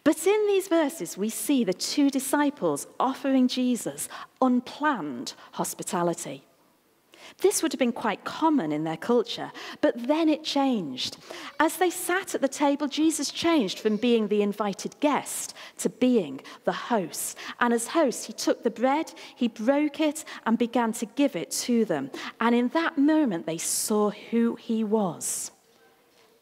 But 0.05 0.27
in 0.27 0.47
these 0.47 0.69
verses, 0.69 1.17
we 1.17 1.29
see 1.29 1.65
the 1.65 1.75
two 1.75 2.11
disciples 2.11 2.87
offering 2.99 3.49
Jesus 3.49 4.09
unplanned 4.41 5.35
hospitality. 5.53 6.45
This 7.39 7.63
would 7.63 7.73
have 7.73 7.79
been 7.79 7.93
quite 7.93 8.25
common 8.25 8.73
in 8.73 8.85
their 8.85 8.97
culture, 8.97 9.53
but 9.81 10.07
then 10.07 10.29
it 10.29 10.45
changed. 10.45 11.17
As 11.59 11.77
they 11.77 11.91
sat 11.91 12.35
at 12.35 12.41
the 12.41 12.49
table, 12.49 12.89
Jesus 12.89 13.31
changed 13.31 13.79
from 13.79 13.97
being 13.97 14.29
the 14.29 14.43
invited 14.43 14.95
guest 15.01 15.55
to 15.79 15.89
being 15.89 16.41
the 16.65 16.73
host. 16.73 17.37
And 17.61 17.73
as 17.73 17.89
host, 17.89 18.27
he 18.27 18.33
took 18.33 18.63
the 18.63 18.71
bread, 18.71 19.13
he 19.35 19.49
broke 19.49 20.01
it, 20.01 20.25
and 20.47 20.59
began 20.59 20.93
to 20.95 21.07
give 21.07 21.37
it 21.37 21.51
to 21.53 21.85
them. 21.85 22.11
And 22.41 22.55
in 22.55 22.69
that 22.69 22.99
moment, 22.99 23.47
they 23.47 23.59
saw 23.59 24.11
who 24.11 24.57
he 24.57 24.85
was. 24.85 25.51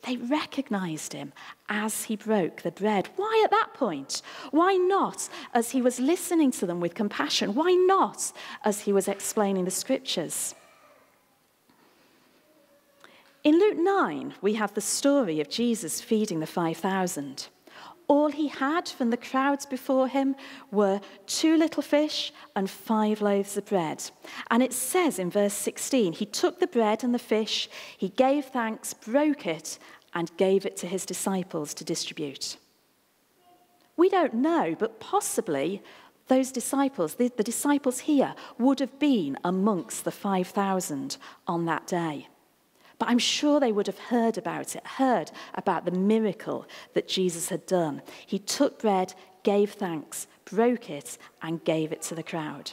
They 0.03 0.17
recognized 0.17 1.13
him 1.13 1.33
as 1.69 2.05
he 2.05 2.17
broke 2.17 2.63
the 2.63 2.71
bread. 2.71 3.09
Why 3.17 3.43
at 3.45 3.51
that 3.51 3.75
point? 3.75 4.23
Why 4.53 4.75
not 4.75 5.29
as 5.53 5.71
he 5.71 5.83
was 5.83 6.01
listening 6.01 6.51
to 6.53 6.67
them 6.67 6.81
with 6.81 6.95
compassion? 6.95 7.55
Why 7.55 7.73
not 7.73 8.33
as 8.65 8.81
he 8.81 8.93
was 8.93 9.09
explaining 9.09 9.65
the 9.65 9.71
scriptures? 9.71 10.55
In 13.49 13.59
Luke 13.59 13.79
9, 13.79 14.35
we 14.43 14.53
have 14.57 14.75
the 14.75 14.83
story 14.83 15.41
of 15.41 15.49
Jesus 15.49 16.03
feeding 16.03 16.41
the 16.41 16.47
5,000. 16.47 17.49
All 18.07 18.31
he 18.31 18.49
had 18.49 18.87
from 18.87 19.09
the 19.09 19.17
crowds 19.17 19.65
before 19.65 20.07
him 20.07 20.37
were 20.71 21.01
two 21.27 21.57
little 21.57 21.83
fish 21.83 22.31
and 22.55 22.69
five 22.69 23.23
loaves 23.23 23.57
of 23.57 23.65
bread. 23.65 24.05
And 24.51 24.63
it 24.63 24.75
says 24.75 25.19
in 25.19 25.31
verse 25.31 25.55
16, 25.55 26.13
he 26.13 26.27
took 26.27 26.61
the 26.61 26.67
bread 26.67 27.03
and 27.03 27.15
the 27.15 27.19
fish, 27.19 27.71
he 27.97 28.11
gave 28.11 28.45
thanks, 28.45 28.93
broke 28.93 29.47
it, 29.47 29.79
and 30.13 30.37
gave 30.37 30.67
it 30.67 30.77
to 30.77 30.87
his 30.87 31.07
disciples 31.07 31.73
to 31.73 31.85
distribute. 31.85 32.59
We 33.97 34.11
don't 34.11 34.35
know, 34.35 34.77
but 34.79 35.01
possibly 35.01 35.83
those 36.27 36.53
disciples, 36.53 37.15
the, 37.15 37.33
the 37.35 37.43
disciples 37.43 38.01
here, 38.01 38.35
would 38.59 38.81
have 38.81 38.99
been 38.99 39.39
amongst 39.43 40.05
the 40.05 40.11
5,000 40.11 41.17
on 41.47 41.65
that 41.65 41.87
day. 41.87 42.29
But 42.99 43.09
I'm 43.09 43.19
sure 43.19 43.61
they 43.61 43.73
would 43.73 43.87
have 43.87 43.99
heard 43.99 44.37
about 44.37 44.75
it, 44.75 44.85
heard 44.87 45.31
about 45.55 45.85
the 45.85 45.93
miracle 45.93 46.67
that 46.95 47.09
Jesus 47.09 47.49
had 47.49 47.65
done. 47.67 48.03
He 48.27 48.39
took 48.39 48.81
bread, 48.81 49.15
gave 49.45 49.73
thanks, 49.73 50.27
broke 50.45 50.91
it, 50.91 51.17
and 51.43 51.65
gave 51.65 51.93
it 51.93 52.03
to 52.03 52.15
the 52.15 52.23
crowd. 52.23 52.73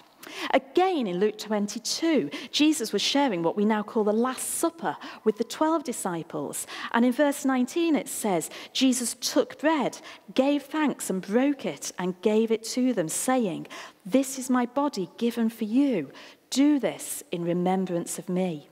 Again, 0.52 1.06
in 1.06 1.20
Luke 1.20 1.38
22, 1.38 2.32
Jesus 2.52 2.92
was 2.92 3.02
sharing 3.02 3.44
what 3.44 3.56
we 3.56 3.66
now 3.66 3.84
call 3.84 4.04
the 4.04 4.12
Last 4.12 4.50
Supper 4.50 4.98
with 5.24 5.38
the 5.38 5.44
12 5.44 5.84
disciples. 5.84 6.66
And 6.94 7.06
in 7.06 7.12
verse 7.12 7.46
19, 7.46 7.96
it 7.96 8.08
says, 8.08 8.50
Jesus 8.74 9.16
took 9.20 9.60
bread, 9.60 10.00
gave 10.34 10.64
thanks, 10.64 11.12
and 11.12 11.22
broke 11.22 11.66
it, 11.66 11.92
and 12.00 12.20
gave 12.24 12.50
it 12.52 12.64
to 12.66 12.94
them, 12.94 13.10
saying, 13.10 13.68
This 14.04 14.40
is 14.40 14.50
my 14.50 14.66
body 14.66 15.10
given 15.18 15.50
for 15.50 15.66
you. 15.66 16.12
Do 16.50 16.80
this 16.80 17.24
in 17.32 17.44
remembrance 17.44 18.18
of 18.18 18.28
me. 18.28 18.70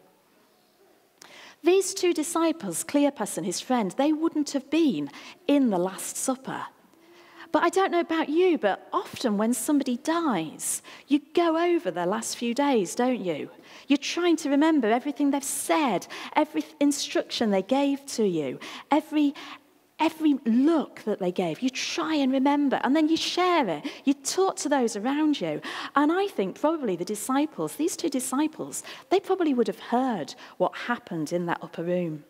These 1.63 1.93
two 1.93 2.13
disciples, 2.13 2.83
Cleopas 2.83 3.37
and 3.37 3.45
his 3.45 3.61
friend, 3.61 3.91
they 3.91 4.11
wouldn't 4.11 4.51
have 4.51 4.69
been 4.69 5.09
in 5.47 5.69
the 5.69 5.77
Last 5.77 6.17
Supper. 6.17 6.65
But 7.53 7.63
I 7.63 7.69
don't 7.69 7.91
know 7.91 7.99
about 7.99 8.29
you, 8.29 8.57
but 8.57 8.89
often 8.91 9.37
when 9.37 9.53
somebody 9.53 9.97
dies, 9.97 10.81
you 11.07 11.21
go 11.35 11.57
over 11.57 11.91
their 11.91 12.07
last 12.07 12.35
few 12.35 12.53
days, 12.53 12.95
don't 12.95 13.23
you? 13.23 13.49
You're 13.87 13.97
trying 13.97 14.37
to 14.37 14.49
remember 14.49 14.89
everything 14.89 15.29
they've 15.29 15.43
said, 15.43 16.07
every 16.35 16.65
instruction 16.79 17.51
they 17.51 17.61
gave 17.61 18.05
to 18.07 18.27
you, 18.27 18.59
every, 18.89 19.35
every 19.99 20.33
look 20.45 21.01
that 21.05 21.19
they 21.19 21.31
gave. 21.31 21.61
You 21.61 21.69
try 21.69 22.15
and 22.15 22.31
remember, 22.31 22.79
and 22.83 22.95
then 22.95 23.09
you 23.09 23.17
share 23.17 23.67
it. 23.69 23.85
You 24.05 24.13
talk 24.13 24.55
to 24.57 24.69
those 24.69 24.95
around 24.95 25.39
you. 25.39 25.61
And 25.95 26.11
I 26.11 26.27
think 26.27 26.59
probably 26.59 26.95
the 26.95 27.05
disciples, 27.05 27.75
these 27.75 27.95
two 27.95 28.09
disciples, 28.09 28.83
they 29.09 29.19
probably 29.19 29.53
would 29.53 29.67
have 29.67 29.79
heard 29.79 30.35
what 30.57 30.75
happened 30.75 31.31
in 31.31 31.45
that 31.45 31.59
upper 31.61 31.83
room. 31.83 32.23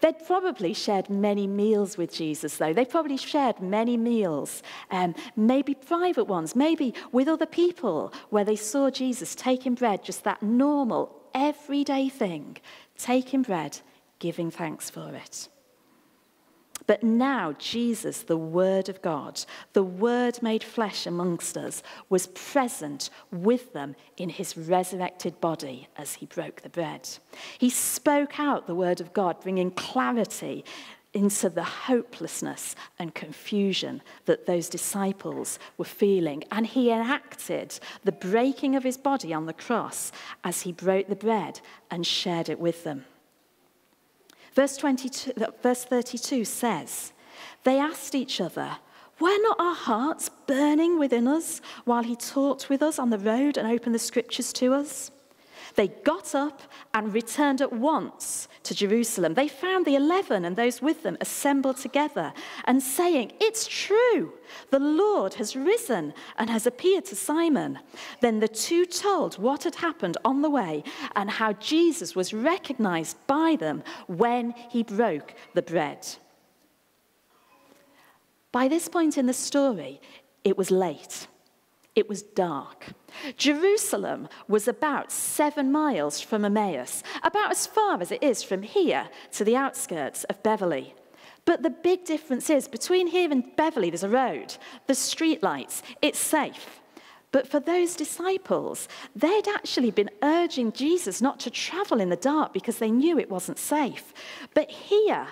They'd 0.00 0.24
probably 0.26 0.74
shared 0.74 1.10
many 1.10 1.48
meals 1.48 1.96
with 1.96 2.12
Jesus, 2.12 2.56
though. 2.56 2.72
They 2.72 2.84
probably 2.84 3.16
shared 3.16 3.60
many 3.60 3.96
meals, 3.96 4.62
um, 4.92 5.14
maybe 5.36 5.74
private 5.74 6.24
ones, 6.24 6.54
maybe 6.54 6.94
with 7.10 7.26
other 7.26 7.46
people, 7.46 8.12
where 8.30 8.44
they 8.44 8.54
saw 8.54 8.90
Jesus 8.90 9.34
taking 9.34 9.74
bread, 9.74 10.04
just 10.04 10.22
that 10.22 10.40
normal, 10.40 11.16
everyday 11.34 12.08
thing, 12.08 12.58
taking 12.96 13.42
bread, 13.42 13.80
giving 14.20 14.52
thanks 14.52 14.88
for 14.88 15.14
it. 15.14 15.48
But 16.88 17.02
now, 17.02 17.52
Jesus, 17.58 18.22
the 18.22 18.38
Word 18.38 18.88
of 18.88 19.02
God, 19.02 19.44
the 19.74 19.82
Word 19.82 20.42
made 20.42 20.64
flesh 20.64 21.06
amongst 21.06 21.58
us, 21.58 21.82
was 22.08 22.28
present 22.28 23.10
with 23.30 23.74
them 23.74 23.94
in 24.16 24.30
his 24.30 24.56
resurrected 24.56 25.38
body 25.38 25.88
as 25.98 26.14
he 26.14 26.24
broke 26.24 26.62
the 26.62 26.70
bread. 26.70 27.06
He 27.58 27.68
spoke 27.68 28.40
out 28.40 28.66
the 28.66 28.74
Word 28.74 29.02
of 29.02 29.12
God, 29.12 29.38
bringing 29.42 29.70
clarity 29.70 30.64
into 31.12 31.50
the 31.50 31.62
hopelessness 31.64 32.74
and 32.98 33.14
confusion 33.14 34.00
that 34.24 34.46
those 34.46 34.70
disciples 34.70 35.58
were 35.76 35.84
feeling. 35.84 36.42
And 36.50 36.66
he 36.66 36.90
enacted 36.90 37.78
the 38.02 38.12
breaking 38.12 38.76
of 38.76 38.82
his 38.82 38.96
body 38.96 39.34
on 39.34 39.44
the 39.44 39.52
cross 39.52 40.10
as 40.42 40.62
he 40.62 40.72
broke 40.72 41.08
the 41.08 41.16
bread 41.16 41.60
and 41.90 42.06
shared 42.06 42.48
it 42.48 42.58
with 42.58 42.84
them. 42.84 43.04
Verse, 44.58 44.76
22, 44.76 45.34
verse 45.62 45.84
32 45.84 46.44
says, 46.44 47.12
They 47.62 47.78
asked 47.78 48.16
each 48.16 48.40
other, 48.40 48.78
Were 49.20 49.38
not 49.42 49.60
our 49.60 49.76
hearts 49.76 50.32
burning 50.48 50.98
within 50.98 51.28
us 51.28 51.60
while 51.84 52.02
he 52.02 52.16
talked 52.16 52.68
with 52.68 52.82
us 52.82 52.98
on 52.98 53.10
the 53.10 53.20
road 53.20 53.56
and 53.56 53.68
opened 53.68 53.94
the 53.94 54.00
scriptures 54.00 54.52
to 54.54 54.74
us? 54.74 55.12
They 55.78 55.86
got 56.02 56.34
up 56.34 56.60
and 56.92 57.14
returned 57.14 57.60
at 57.60 57.72
once 57.72 58.48
to 58.64 58.74
Jerusalem. 58.74 59.34
They 59.34 59.46
found 59.46 59.86
the 59.86 59.94
eleven 59.94 60.44
and 60.44 60.56
those 60.56 60.82
with 60.82 61.04
them 61.04 61.16
assembled 61.20 61.76
together 61.76 62.32
and 62.64 62.82
saying, 62.82 63.30
It's 63.40 63.64
true, 63.68 64.32
the 64.70 64.80
Lord 64.80 65.34
has 65.34 65.54
risen 65.54 66.14
and 66.36 66.50
has 66.50 66.66
appeared 66.66 67.04
to 67.04 67.14
Simon. 67.14 67.78
Then 68.20 68.40
the 68.40 68.48
two 68.48 68.86
told 68.86 69.38
what 69.38 69.62
had 69.62 69.76
happened 69.76 70.16
on 70.24 70.42
the 70.42 70.50
way 70.50 70.82
and 71.14 71.30
how 71.30 71.52
Jesus 71.52 72.16
was 72.16 72.34
recognized 72.34 73.16
by 73.28 73.54
them 73.54 73.84
when 74.08 74.54
he 74.70 74.82
broke 74.82 75.32
the 75.54 75.62
bread. 75.62 76.04
By 78.50 78.66
this 78.66 78.88
point 78.88 79.16
in 79.16 79.26
the 79.26 79.32
story, 79.32 80.00
it 80.42 80.58
was 80.58 80.72
late. 80.72 81.28
It 81.98 82.08
was 82.08 82.22
dark. 82.22 82.92
Jerusalem 83.36 84.28
was 84.46 84.68
about 84.68 85.10
seven 85.10 85.72
miles 85.72 86.20
from 86.20 86.44
Emmaus, 86.44 87.02
about 87.24 87.50
as 87.50 87.66
far 87.66 88.00
as 88.00 88.12
it 88.12 88.22
is 88.22 88.40
from 88.40 88.62
here 88.62 89.08
to 89.32 89.42
the 89.42 89.56
outskirts 89.56 90.22
of 90.30 90.40
Beverley. 90.44 90.94
But 91.44 91.64
the 91.64 91.70
big 91.70 92.04
difference 92.04 92.50
is 92.50 92.68
between 92.68 93.08
here 93.08 93.32
and 93.32 93.56
Beverley, 93.56 93.90
there's 93.90 94.04
a 94.04 94.08
road, 94.08 94.54
there's 94.86 95.00
streetlights, 95.00 95.82
it's 96.00 96.20
safe. 96.20 96.78
But 97.32 97.48
for 97.48 97.58
those 97.58 97.96
disciples, 97.96 98.86
they'd 99.16 99.48
actually 99.48 99.90
been 99.90 100.10
urging 100.22 100.70
Jesus 100.70 101.20
not 101.20 101.40
to 101.40 101.50
travel 101.50 102.00
in 102.00 102.10
the 102.10 102.16
dark 102.16 102.52
because 102.52 102.78
they 102.78 102.92
knew 102.92 103.18
it 103.18 103.28
wasn't 103.28 103.58
safe. 103.58 104.14
But 104.54 104.70
here, 104.70 105.26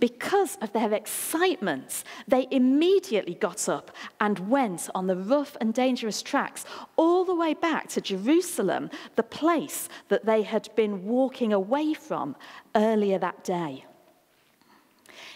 because 0.00 0.56
of 0.60 0.72
their 0.72 0.92
excitement, 0.92 2.04
they 2.26 2.46
immediately 2.50 3.34
got 3.34 3.68
up 3.68 3.90
and 4.20 4.50
went 4.50 4.88
on 4.94 5.06
the 5.06 5.16
rough 5.16 5.56
and 5.60 5.74
dangerous 5.74 6.22
tracks 6.22 6.64
all 6.96 7.24
the 7.24 7.34
way 7.34 7.54
back 7.54 7.88
to 7.88 8.00
Jerusalem, 8.00 8.90
the 9.16 9.22
place 9.22 9.88
that 10.08 10.24
they 10.24 10.42
had 10.42 10.68
been 10.76 11.04
walking 11.04 11.52
away 11.52 11.94
from 11.94 12.36
earlier 12.74 13.18
that 13.18 13.44
day. 13.44 13.84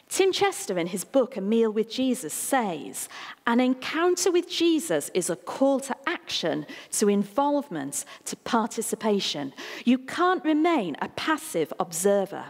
Tim 0.08 0.30
Chester, 0.30 0.78
in 0.78 0.88
his 0.88 1.04
book 1.04 1.38
A 1.38 1.40
Meal 1.40 1.70
with 1.70 1.90
Jesus, 1.90 2.34
says 2.34 3.08
an 3.46 3.60
encounter 3.60 4.30
with 4.30 4.46
Jesus 4.46 5.10
is 5.14 5.30
a 5.30 5.36
call 5.36 5.80
to 5.80 5.96
action, 6.06 6.66
to 6.90 7.08
involvement, 7.08 8.04
to 8.26 8.36
participation. 8.36 9.54
You 9.86 9.96
can't 9.96 10.44
remain 10.44 10.98
a 11.00 11.08
passive 11.08 11.72
observer. 11.80 12.44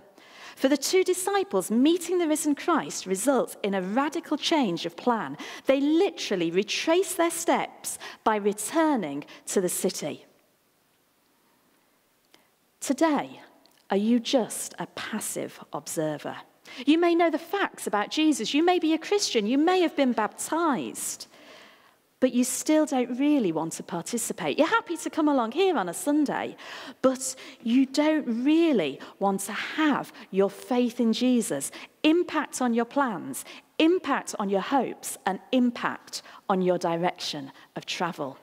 For 0.62 0.69
the 0.69 0.76
two 0.76 1.02
disciples, 1.02 1.73
meeting 1.73 2.19
the 2.19 2.28
risen 2.28 2.54
Christ 2.54 3.04
results 3.04 3.57
in 3.64 3.75
a 3.75 3.83
radical 3.83 4.37
change 4.37 4.87
of 4.87 4.97
plan. 4.97 5.37
They 5.66 5.81
literally 5.81 6.52
retrace 6.52 7.14
their 7.14 7.33
steps 7.33 7.99
by 8.23 8.37
returning 8.37 9.25
to 9.47 9.61
the 9.61 9.69
city. 9.69 10.25
Today, 12.78 13.40
are 13.90 13.97
you 13.97 14.21
just 14.21 14.76
a 14.78 14.87
passive 14.87 15.59
observer? 15.73 16.37
You 16.87 16.97
may 16.97 17.16
know 17.16 17.28
the 17.28 17.38
facts 17.40 17.88
about 17.88 18.12
Jesus. 18.12 18.54
You 18.54 18.64
may 18.64 18.78
be 18.78 18.92
a 18.95 18.99
Christian. 18.99 19.49
You 19.49 19.59
may 19.59 19.81
have 19.81 19.97
been 19.97 20.12
baptized 20.12 21.26
but 22.23 22.33
you 22.33 22.45
still 22.45 22.87
don't 22.87 23.19
really 23.19 23.50
want 23.50 23.73
to 23.73 23.83
participate. 23.83 24.57
You're 24.57 24.69
happy 24.69 24.97
to 24.97 25.11
come 25.11 25.26
along 25.26 25.50
here 25.50 25.76
on 25.76 25.88
a 25.88 25.93
Sunday, 25.93 26.55
but 27.02 27.35
you 27.64 27.85
don't 27.85 28.45
really 28.45 29.00
want 29.19 29.41
to 29.41 29.52
have 29.52 30.12
your 30.31 30.49
faith 30.49 31.00
in 31.00 31.12
Jesus 31.12 31.73
impact 32.05 32.62
on 32.62 32.75
your 32.75 32.85
plans, 32.85 33.45
impact 33.81 34.37
on 34.38 34.49
your 34.49 34.61
hopes, 34.61 35.19
and 35.26 35.41
impact 35.50 36.23
on 36.49 36.62
your 36.62 36.79
direction 36.79 37.50
of 37.75 37.87
travel. 37.87 38.38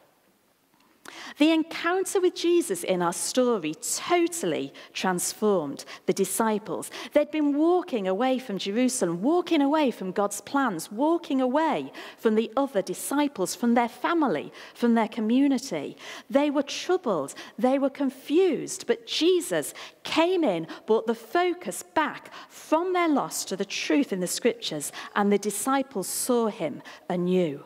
The 1.37 1.51
encounter 1.51 2.19
with 2.19 2.35
Jesus 2.35 2.83
in 2.83 3.01
our 3.01 3.13
story 3.13 3.75
totally 3.75 4.73
transformed 4.93 5.85
the 6.05 6.13
disciples. 6.13 6.91
They'd 7.13 7.31
been 7.31 7.57
walking 7.57 8.07
away 8.07 8.39
from 8.39 8.57
Jerusalem, 8.57 9.21
walking 9.21 9.61
away 9.61 9.91
from 9.91 10.11
God's 10.11 10.41
plans, 10.41 10.91
walking 10.91 11.41
away 11.41 11.91
from 12.17 12.35
the 12.35 12.51
other 12.57 12.81
disciples, 12.81 13.55
from 13.55 13.73
their 13.73 13.87
family, 13.87 14.51
from 14.73 14.95
their 14.95 15.07
community. 15.07 15.97
They 16.29 16.49
were 16.49 16.63
troubled, 16.63 17.33
they 17.57 17.79
were 17.79 17.89
confused, 17.89 18.85
but 18.87 19.07
Jesus 19.07 19.73
came 20.03 20.43
in, 20.43 20.67
brought 20.85 21.07
the 21.07 21.15
focus 21.15 21.83
back 21.83 22.31
from 22.49 22.93
their 22.93 23.09
loss 23.09 23.45
to 23.45 23.55
the 23.55 23.65
truth 23.65 24.11
in 24.11 24.19
the 24.19 24.27
scriptures, 24.27 24.91
and 25.15 25.31
the 25.31 25.37
disciples 25.37 26.07
saw 26.07 26.47
him 26.47 26.81
anew. 27.09 27.63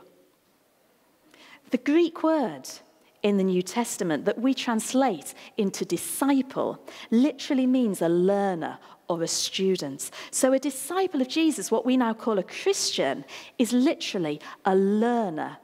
The 1.71 1.77
Greek 1.77 2.21
word 2.21 2.69
in 3.23 3.37
the 3.37 3.43
New 3.43 3.61
Testament 3.61 4.25
that 4.25 4.39
we 4.39 4.53
translate 4.53 5.33
into 5.57 5.85
disciple 5.85 6.85
literally 7.09 7.65
means 7.65 8.01
a 8.01 8.09
learner 8.09 8.77
or 9.07 9.23
a 9.23 9.27
student. 9.27 10.11
So, 10.31 10.53
a 10.53 10.59
disciple 10.59 11.21
of 11.21 11.29
Jesus, 11.29 11.71
what 11.71 11.85
we 11.85 11.97
now 11.97 12.13
call 12.13 12.37
a 12.37 12.43
Christian, 12.43 13.25
is 13.57 13.73
literally 13.73 14.39
a 14.65 14.75
learner 14.75 15.57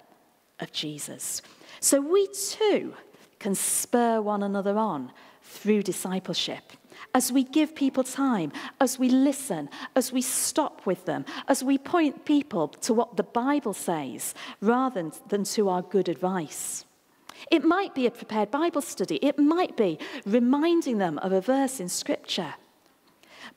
of 0.59 0.71
Jesus. 0.71 1.41
So, 1.81 2.01
we 2.01 2.27
too 2.27 2.93
can 3.39 3.55
spur 3.55 4.21
one 4.21 4.43
another 4.43 4.77
on 4.77 5.11
through 5.43 5.83
discipleship. 5.83 6.63
As 7.13 7.31
we 7.31 7.43
give 7.43 7.75
people 7.75 8.03
time, 8.03 8.51
as 8.79 8.99
we 8.99 9.09
listen, 9.09 9.69
as 9.95 10.11
we 10.11 10.21
stop 10.21 10.85
with 10.85 11.05
them, 11.05 11.25
as 11.47 11.63
we 11.63 11.77
point 11.77 12.25
people 12.25 12.67
to 12.67 12.93
what 12.93 13.17
the 13.17 13.23
Bible 13.23 13.73
says 13.73 14.35
rather 14.61 15.09
than 15.29 15.43
to 15.45 15.69
our 15.69 15.81
good 15.81 16.07
advice. 16.09 16.85
It 17.51 17.63
might 17.63 17.95
be 17.95 18.05
a 18.05 18.11
prepared 18.11 18.51
Bible 18.51 18.81
study. 18.81 19.17
It 19.17 19.39
might 19.39 19.75
be 19.77 19.99
reminding 20.25 20.97
them 20.97 21.17
of 21.19 21.31
a 21.31 21.41
verse 21.41 21.79
in 21.79 21.89
Scripture. 21.89 22.55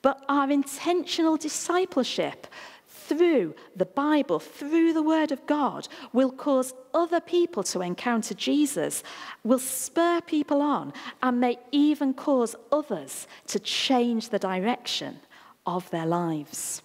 But 0.01 0.25
our 0.29 0.51
intentional 0.51 1.37
discipleship 1.37 2.47
through 2.89 3.55
the 3.77 3.87
Bible, 3.87 4.39
through 4.39 4.93
the 4.93 5.03
Word 5.03 5.33
of 5.33 5.47
God, 5.47 5.89
will 6.13 6.31
cause 6.31 6.73
other 6.95 7.21
people 7.21 7.63
to 7.65 7.81
encounter 7.81 8.35
Jesus, 8.35 9.03
will 9.45 9.59
spur 9.59 10.21
people 10.21 10.63
on, 10.63 10.93
and 11.23 11.41
may 11.41 11.59
even 11.73 12.15
cause 12.15 12.55
others 12.71 13.27
to 13.49 13.59
change 13.59 14.29
the 14.29 14.39
direction 14.39 15.21
of 15.67 15.91
their 15.91 16.07
lives. 16.07 16.83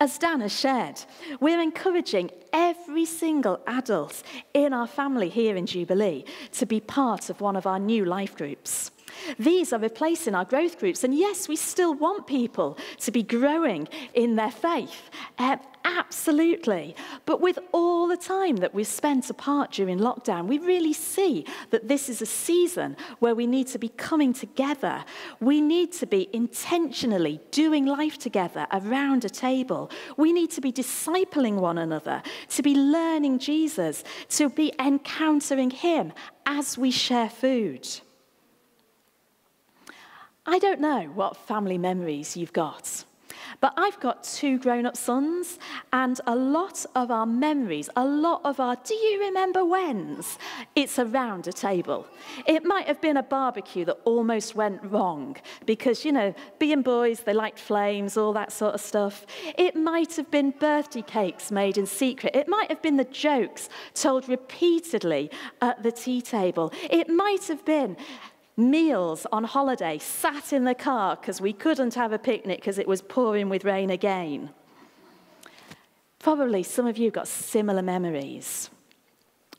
As 0.00 0.18
Dan 0.18 0.40
has 0.40 0.58
shared, 0.58 1.00
we're 1.40 1.60
encouraging 1.60 2.30
every 2.52 3.04
single 3.04 3.60
adult 3.66 4.22
in 4.52 4.72
our 4.72 4.86
family 4.86 5.28
here 5.28 5.56
in 5.56 5.66
Jubilee 5.66 6.24
to 6.52 6.66
be 6.66 6.80
part 6.80 7.30
of 7.30 7.40
one 7.40 7.56
of 7.56 7.66
our 7.66 7.78
new 7.78 8.04
life 8.04 8.36
groups. 8.36 8.90
These 9.38 9.72
are 9.72 9.78
replacing 9.78 10.34
our 10.34 10.44
growth 10.44 10.78
groups. 10.78 11.04
And 11.04 11.16
yes, 11.16 11.48
we 11.48 11.56
still 11.56 11.94
want 11.94 12.26
people 12.26 12.78
to 12.98 13.10
be 13.10 13.22
growing 13.22 13.88
in 14.14 14.36
their 14.36 14.50
faith. 14.50 15.10
Uh, 15.38 15.56
absolutely. 15.84 16.96
But 17.26 17.40
with 17.40 17.58
all 17.72 18.08
the 18.08 18.16
time 18.16 18.56
that 18.56 18.74
we've 18.74 18.86
spent 18.86 19.28
apart 19.30 19.72
during 19.72 19.98
lockdown, 19.98 20.46
we 20.46 20.58
really 20.58 20.92
see 20.92 21.46
that 21.70 21.88
this 21.88 22.08
is 22.08 22.22
a 22.22 22.26
season 22.26 22.96
where 23.18 23.34
we 23.34 23.46
need 23.46 23.68
to 23.68 23.78
be 23.78 23.90
coming 23.90 24.32
together. 24.32 25.04
We 25.40 25.60
need 25.60 25.92
to 25.94 26.06
be 26.06 26.28
intentionally 26.32 27.40
doing 27.50 27.86
life 27.86 28.18
together 28.18 28.66
around 28.72 29.24
a 29.24 29.30
table. 29.30 29.90
We 30.16 30.32
need 30.32 30.50
to 30.52 30.60
be 30.60 30.72
discipling 30.72 31.56
one 31.56 31.78
another, 31.78 32.22
to 32.50 32.62
be 32.62 32.74
learning 32.74 33.38
Jesus, 33.38 34.04
to 34.30 34.48
be 34.48 34.72
encountering 34.78 35.70
Him 35.70 36.12
as 36.46 36.78
we 36.78 36.90
share 36.90 37.28
food. 37.28 37.88
I 40.46 40.58
don't 40.58 40.80
know 40.80 41.10
what 41.14 41.36
family 41.36 41.78
memories 41.78 42.36
you've 42.36 42.52
got. 42.52 43.04
But 43.60 43.72
I've 43.76 43.98
got 44.00 44.24
two 44.24 44.58
grown 44.58 44.84
up 44.84 44.96
sons, 44.96 45.58
and 45.92 46.20
a 46.26 46.36
lot 46.36 46.84
of 46.94 47.10
our 47.10 47.24
memories, 47.24 47.88
a 47.96 48.04
lot 48.04 48.42
of 48.44 48.60
our 48.60 48.76
do 48.84 48.94
you 48.94 49.20
remember 49.20 49.64
whens? 49.64 50.38
It's 50.76 50.98
around 50.98 51.46
a 51.46 51.52
table. 51.52 52.06
It 52.46 52.64
might 52.64 52.86
have 52.86 53.00
been 53.00 53.16
a 53.16 53.22
barbecue 53.22 53.84
that 53.86 53.98
almost 54.04 54.54
went 54.54 54.82
wrong 54.84 55.36
because, 55.66 56.04
you 56.04 56.12
know, 56.12 56.34
being 56.58 56.82
boys, 56.82 57.20
they 57.20 57.32
liked 57.32 57.58
flames, 57.58 58.16
all 58.16 58.32
that 58.34 58.52
sort 58.52 58.74
of 58.74 58.80
stuff. 58.80 59.24
It 59.56 59.76
might 59.76 60.16
have 60.16 60.30
been 60.30 60.50
birthday 60.50 61.02
cakes 61.02 61.50
made 61.50 61.78
in 61.78 61.86
secret. 61.86 62.36
It 62.36 62.48
might 62.48 62.68
have 62.68 62.82
been 62.82 62.96
the 62.96 63.04
jokes 63.04 63.68
told 63.94 64.28
repeatedly 64.28 65.30
at 65.60 65.82
the 65.82 65.92
tea 65.92 66.20
table. 66.20 66.72
It 66.90 67.08
might 67.08 67.44
have 67.48 67.64
been 67.64 67.96
meals 68.56 69.26
on 69.32 69.44
holiday, 69.44 69.98
sat 69.98 70.52
in 70.52 70.64
the 70.64 70.74
car 70.74 71.16
because 71.16 71.40
we 71.40 71.52
couldn't 71.52 71.94
have 71.94 72.12
a 72.12 72.18
picnic 72.18 72.60
because 72.60 72.78
it 72.78 72.86
was 72.86 73.02
pouring 73.02 73.48
with 73.48 73.64
rain 73.64 73.90
again. 73.90 74.50
Probably 76.18 76.62
some 76.62 76.86
of 76.86 76.96
you 76.96 77.10
got 77.10 77.28
similar 77.28 77.82
memories. 77.82 78.70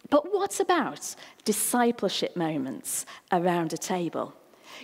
But 0.09 0.31
what 0.33 0.59
about 0.59 1.15
discipleship 1.43 2.35
moments 2.35 3.05
around 3.31 3.73
a 3.73 3.77
table? 3.77 4.33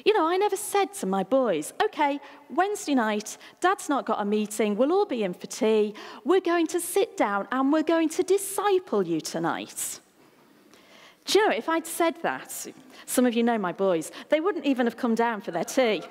You 0.05 0.13
know, 0.13 0.25
I 0.25 0.37
never 0.37 0.55
said 0.55 0.93
to 0.95 1.05
my 1.05 1.23
boys, 1.23 1.73
okay, 1.83 2.19
Wednesday 2.49 2.95
night, 2.95 3.37
dad's 3.59 3.89
not 3.89 4.05
got 4.05 4.21
a 4.21 4.25
meeting, 4.25 4.75
we'll 4.75 4.91
all 4.91 5.05
be 5.05 5.23
in 5.23 5.33
for 5.33 5.47
tea, 5.47 5.93
we're 6.23 6.41
going 6.41 6.67
to 6.67 6.79
sit 6.79 7.17
down 7.17 7.47
and 7.51 7.73
we're 7.73 7.83
going 7.83 8.09
to 8.09 8.23
disciple 8.23 9.05
you 9.05 9.21
tonight. 9.21 9.99
Do 11.25 11.39
you 11.39 11.47
know, 11.47 11.55
if 11.55 11.69
I'd 11.69 11.85
said 11.85 12.15
that, 12.23 12.67
some 13.05 13.25
of 13.25 13.33
you 13.33 13.43
know 13.43 13.57
my 13.57 13.71
boys, 13.71 14.11
they 14.29 14.39
wouldn't 14.39 14.65
even 14.65 14.85
have 14.85 14.97
come 14.97 15.15
down 15.15 15.41
for 15.41 15.51
their 15.51 15.63
tea. 15.63 16.03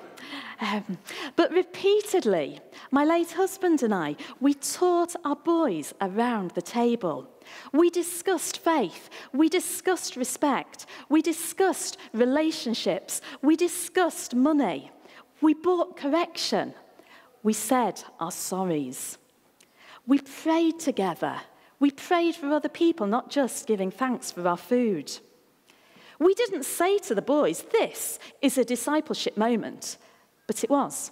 Um, 0.61 0.97
but 1.35 1.51
repeatedly, 1.51 2.59
my 2.91 3.03
late 3.03 3.31
husband 3.31 3.83
and 3.83 3.93
I, 3.93 4.15
we 4.39 4.53
taught 4.53 5.15
our 5.25 5.35
boys 5.35 5.93
around 5.99 6.51
the 6.51 6.61
table. 6.61 7.27
We 7.73 7.89
discussed 7.89 8.59
faith. 8.59 9.09
We 9.33 9.49
discussed 9.49 10.15
respect. 10.15 10.85
We 11.09 11.21
discussed 11.21 11.97
relationships. 12.13 13.21
We 13.41 13.55
discussed 13.55 14.33
money. 14.33 14.91
We 15.41 15.55
bought 15.55 15.97
correction. 15.97 16.73
We 17.43 17.53
said 17.53 18.03
our 18.19 18.31
sorries. 18.31 19.17
We 20.05 20.19
prayed 20.19 20.79
together. 20.79 21.41
We 21.81 21.89
prayed 21.89 22.35
for 22.35 22.53
other 22.53 22.69
people, 22.69 23.07
not 23.07 23.31
just 23.31 23.65
giving 23.65 23.89
thanks 23.89 24.31
for 24.31 24.47
our 24.47 24.55
food. 24.55 25.11
We 26.19 26.35
didn't 26.35 26.63
say 26.63 26.99
to 26.99 27.15
the 27.15 27.23
boys, 27.23 27.65
This 27.71 28.19
is 28.39 28.59
a 28.59 28.63
discipleship 28.63 29.35
moment, 29.35 29.97
but 30.45 30.63
it 30.63 30.69
was. 30.69 31.11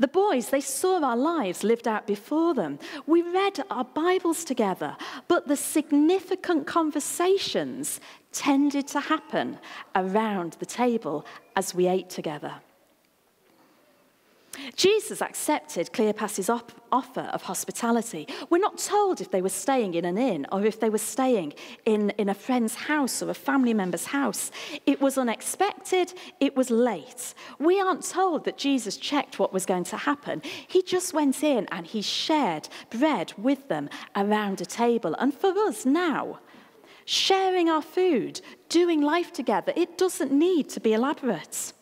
The 0.00 0.08
boys, 0.08 0.50
they 0.50 0.60
saw 0.60 1.00
our 1.04 1.16
lives 1.16 1.62
lived 1.62 1.86
out 1.86 2.06
before 2.06 2.52
them. 2.52 2.80
We 3.06 3.22
read 3.22 3.62
our 3.70 3.84
Bibles 3.84 4.44
together, 4.44 4.96
but 5.28 5.46
the 5.46 5.56
significant 5.56 6.66
conversations 6.66 8.00
tended 8.32 8.88
to 8.88 8.98
happen 8.98 9.58
around 9.94 10.54
the 10.54 10.66
table 10.66 11.24
as 11.54 11.76
we 11.76 11.86
ate 11.86 12.10
together. 12.10 12.54
Jesus 14.76 15.22
accepted 15.22 15.92
Cleopas's 15.92 16.48
op- 16.48 16.72
offer 16.92 17.28
of 17.32 17.42
hospitality. 17.42 18.26
We're 18.48 18.58
not 18.58 18.78
told 18.78 19.20
if 19.20 19.30
they 19.30 19.42
were 19.42 19.48
staying 19.48 19.94
in 19.94 20.04
an 20.04 20.18
inn 20.18 20.46
or 20.52 20.64
if 20.64 20.80
they 20.80 20.90
were 20.90 20.98
staying 20.98 21.54
in, 21.84 22.10
in 22.10 22.28
a 22.28 22.34
friend's 22.34 22.74
house 22.74 23.22
or 23.22 23.30
a 23.30 23.34
family 23.34 23.74
member's 23.74 24.06
house. 24.06 24.50
It 24.86 25.00
was 25.00 25.18
unexpected, 25.18 26.12
it 26.40 26.56
was 26.56 26.70
late. 26.70 27.34
We 27.58 27.80
aren't 27.80 28.08
told 28.08 28.44
that 28.44 28.58
Jesus 28.58 28.96
checked 28.96 29.38
what 29.38 29.52
was 29.52 29.66
going 29.66 29.84
to 29.84 29.96
happen. 29.96 30.42
He 30.68 30.82
just 30.82 31.14
went 31.14 31.42
in 31.42 31.66
and 31.70 31.86
he 31.86 32.02
shared 32.02 32.68
bread 32.90 33.32
with 33.36 33.68
them 33.68 33.88
around 34.16 34.60
a 34.60 34.66
table. 34.66 35.14
And 35.18 35.32
for 35.32 35.56
us 35.58 35.86
now, 35.86 36.40
sharing 37.04 37.68
our 37.68 37.82
food, 37.82 38.40
doing 38.68 39.00
life 39.00 39.32
together, 39.32 39.72
it 39.76 39.98
doesn't 39.98 40.32
need 40.32 40.68
to 40.70 40.80
be 40.80 40.92
elaborate. 40.92 41.72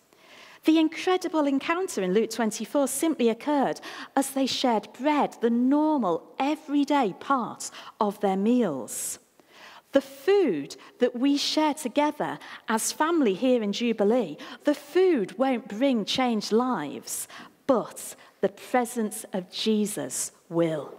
The 0.69 0.79
incredible 0.79 1.47
encounter 1.47 2.03
in 2.03 2.13
Luke 2.13 2.29
24 2.29 2.89
simply 2.89 3.31
occurred 3.31 3.81
as 4.15 4.33
they 4.33 4.45
shared 4.45 4.93
bread, 4.93 5.35
the 5.41 5.49
normal, 5.49 6.35
everyday 6.39 7.15
part 7.19 7.71
of 7.99 8.21
their 8.21 8.37
meals. 8.37 9.19
The 9.93 10.03
food 10.03 10.77
that 10.99 11.19
we 11.19 11.39
share 11.39 11.73
together 11.73 12.39
as 12.69 12.93
family 12.93 13.33
here 13.33 13.63
in 13.63 13.73
Jubilee, 13.73 14.37
the 14.65 14.75
food 14.75 15.39
won't 15.39 15.69
bring 15.69 16.05
changed 16.05 16.53
lives, 16.53 17.29
but 17.67 18.15
the 18.43 18.51
presence 18.51 19.25
of 19.33 19.51
Jesus 19.51 20.33
will. 20.51 20.95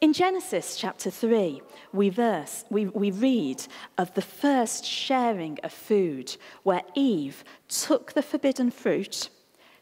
In 0.00 0.14
Genesis 0.14 0.78
chapter 0.78 1.10
3, 1.10 1.60
we, 1.92 2.08
verse, 2.08 2.64
we, 2.70 2.86
we 2.86 3.10
read 3.10 3.62
of 3.98 4.14
the 4.14 4.22
first 4.22 4.82
sharing 4.82 5.58
of 5.62 5.74
food 5.74 6.38
where 6.62 6.80
Eve 6.94 7.44
took 7.68 8.14
the 8.14 8.22
forbidden 8.22 8.70
fruit, 8.70 9.28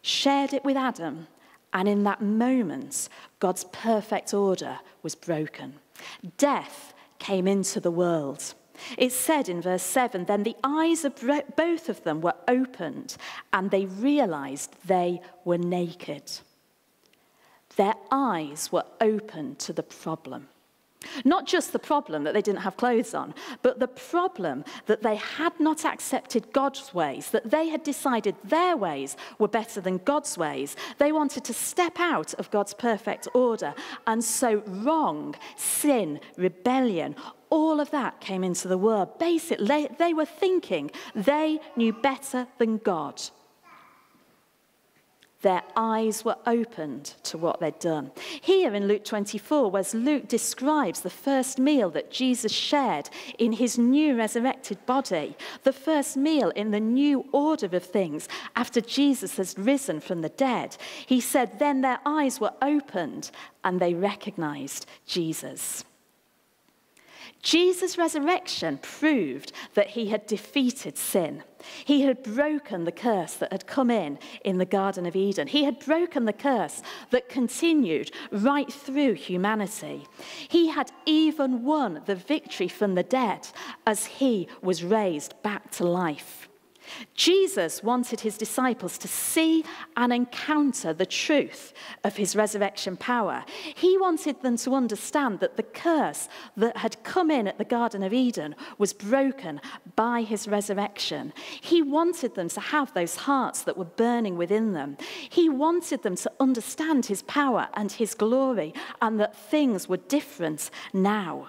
shared 0.03 0.53
it 0.53 0.65
with 0.65 0.77
Adam, 0.77 1.29
and 1.73 1.89
in 1.89 2.03
that 2.03 2.21
moment, 2.21 3.09
God's 3.39 3.63
perfect 3.71 4.35
order 4.35 4.81
was 5.05 5.15
broken. 5.15 5.75
Death 6.37 6.95
came 7.21 7.47
into 7.47 7.79
the 7.79 7.93
world. 7.93 8.55
It 8.97 9.13
said 9.13 9.49
in 9.49 9.63
verse 9.63 9.85
7 9.85 10.25
then 10.25 10.43
the 10.43 10.57
eyes 10.65 11.05
of 11.05 11.15
both 11.57 11.89
of 11.89 12.03
them 12.03 12.23
were 12.23 12.35
opened, 12.49 13.17
and 13.53 13.71
they 13.71 13.85
realized 13.85 14.75
they 14.85 15.21
were 15.45 15.59
naked. 15.59 16.25
Their 17.79 17.95
eyes 18.11 18.71
were 18.73 18.85
open 19.01 19.55
to 19.57 19.73
the 19.73 19.85
problem. 19.85 20.49
Not 21.25 21.47
just 21.47 21.73
the 21.73 21.79
problem 21.79 22.25
that 22.25 22.35
they 22.35 22.43
didn't 22.43 22.63
have 22.63 22.77
clothes 22.77 23.15
on, 23.15 23.35
but 23.63 23.79
the 23.79 23.87
problem 23.87 24.65
that 24.87 25.05
they 25.05 25.15
had 25.15 25.59
not 25.61 25.85
accepted 25.85 26.53
God's 26.53 26.93
ways, 26.93 27.31
that 27.31 27.53
they 27.53 27.69
had 27.69 27.85
decided 27.85 28.35
their 28.43 28.77
ways 28.77 29.17
were 29.39 29.47
better 29.47 29.81
than 29.81 29.99
God's 29.99 30.37
ways. 30.37 30.75
They 30.99 31.13
wanted 31.13 31.45
to 31.45 31.55
step 31.55 32.01
out 32.01 32.35
of 32.35 32.51
God's 32.51 32.75
perfect 32.75 33.29
order. 33.33 33.75
And 34.09 34.25
so, 34.25 34.65
wrong, 34.67 35.37
sin, 35.57 36.19
rebellion, 36.37 37.15
all 37.49 37.79
of 37.79 37.93
that 37.93 38.21
came 38.21 38.43
into 38.43 38.67
the 38.67 38.77
world. 38.77 39.21
Basically, 39.21 39.89
they 39.99 40.13
were 40.13 40.27
thinking 40.27 40.91
they 41.15 41.61
knew 41.77 41.93
better 41.93 42.49
than 42.59 42.79
God. 42.79 43.23
Their 45.43 45.63
eyes 45.77 46.25
were 46.25 46.37
opened 46.47 47.15
to 47.23 47.39
what 47.39 47.61
they'd 47.61 47.79
done. 47.79 48.11
Here 48.41 48.75
in 48.75 48.89
Luke 48.89 49.05
24, 49.05 49.71
where 49.71 49.85
Luke 49.95 50.27
describes 50.27 51.01
the 51.01 51.11
first 51.11 51.61
meal 51.61 51.91
that 51.91 52.11
Jesus 52.11 52.51
shared 52.51 53.09
in 53.39 53.53
his 53.53 53.79
new 53.79 54.17
resurrected 54.17 54.85
body, 54.85 55.37
the 55.63 55.73
first 55.73 56.17
meal 56.17 56.51
in 56.51 56.73
the 56.73 56.81
new 56.81 57.25
order 57.31 57.69
of 57.77 57.85
things 57.85 58.29
after 58.57 58.81
Jesus 58.81 59.37
has 59.37 59.57
risen 59.57 60.01
from 60.01 60.23
the 60.23 60.29
dead, 60.29 60.77
he 61.07 61.21
said, 61.21 61.61
Then 61.61 61.83
their 61.83 62.01
eyes 62.05 62.41
were 62.41 62.55
opened 62.61 63.31
and 63.63 63.79
they 63.79 63.95
recognized 63.95 64.87
Jesus. 65.07 65.85
Jesus' 67.43 67.97
resurrection 67.97 68.79
proved 68.79 69.53
that 69.75 69.91
he 69.91 70.09
had 70.09 70.27
defeated 70.27 70.99
sin. 70.99 71.45
He 71.85 72.03
had 72.03 72.23
broken 72.23 72.85
the 72.85 72.93
curse 72.93 73.35
that 73.35 73.53
had 73.53 73.67
come 73.67 73.91
in 73.91 74.19
in 74.45 74.59
the 74.59 74.65
Garden 74.65 75.07
of 75.07 75.17
Eden. 75.17 75.47
He 75.47 75.65
had 75.65 75.79
broken 75.79 76.25
the 76.25 76.33
curse 76.33 76.83
that 77.11 77.29
continued 77.29 78.11
right 78.31 78.73
through 78.73 79.15
humanity. 79.15 80.07
He 80.49 80.69
had 80.69 80.91
even 81.07 81.65
won 81.65 82.03
the 82.07 82.17
victory 82.17 82.69
from 82.69 82.95
the 82.95 83.03
dead 83.03 83.49
as 83.87 84.07
he 84.07 84.49
was 84.63 84.85
raised 84.85 85.41
back 85.43 85.71
to 85.73 85.85
life. 85.85 86.48
Jesus 87.15 87.83
wanted 87.83 88.21
his 88.21 88.39
disciples 88.39 88.99
to 88.99 89.09
see 89.09 89.65
and 89.97 90.13
encounter 90.13 90.93
the 90.93 91.07
truth 91.07 91.73
of 92.05 92.17
his 92.17 92.37
resurrection 92.37 92.97
power. 92.97 93.45
He 93.75 93.99
wanted 93.99 94.43
them 94.43 94.57
to 94.59 94.75
understand 94.75 95.41
that 95.41 95.57
the 95.57 95.63
curse 95.63 96.29
that 96.57 96.77
had 96.79 97.03
come 97.03 97.31
in 97.31 97.47
at 97.49 97.59
the 97.59 97.65
Garden 97.65 98.03
of 98.03 98.13
Eden 98.13 98.55
was 98.79 98.93
broken 98.93 99.61
by 99.97 100.23
his 100.23 100.49
resurrection. 100.49 101.33
He 101.61 101.83
wanted 101.83 102.35
them 102.35 102.49
to 102.51 102.61
have 102.61 102.95
those 102.95 103.17
hearts 103.17 103.63
that 103.63 103.77
were 103.77 103.85
burning 103.85 104.37
within 104.37 104.73
them. 104.73 104.97
He 105.29 105.49
wanted 105.49 106.03
them 106.03 106.17
to 106.17 106.33
understand 106.41 107.07
his 107.07 107.23
power 107.23 107.69
and 107.75 107.93
his 107.93 108.15
glory 108.15 108.75
and 109.01 109.19
that 109.21 109.37
things 109.37 109.89
were 109.89 109.97
different 109.97 110.71
now. 110.93 111.49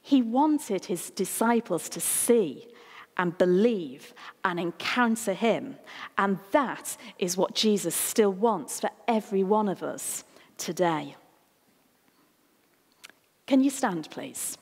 He 0.00 0.20
wanted 0.20 0.86
his 0.86 1.10
disciples 1.10 1.88
to 1.90 2.00
see 2.00 2.66
and 3.16 3.36
believe 3.38 4.14
and 4.44 4.58
encounter 4.58 5.34
Him. 5.34 5.76
And 6.18 6.38
that 6.52 6.96
is 7.18 7.36
what 7.36 7.54
Jesus 7.54 7.94
still 7.94 8.32
wants 8.32 8.80
for 8.80 8.90
every 9.06 9.42
one 9.42 9.68
of 9.68 9.82
us 9.82 10.24
today. 10.56 11.16
Can 13.46 13.62
you 13.62 13.70
stand, 13.70 14.10
please? 14.10 14.56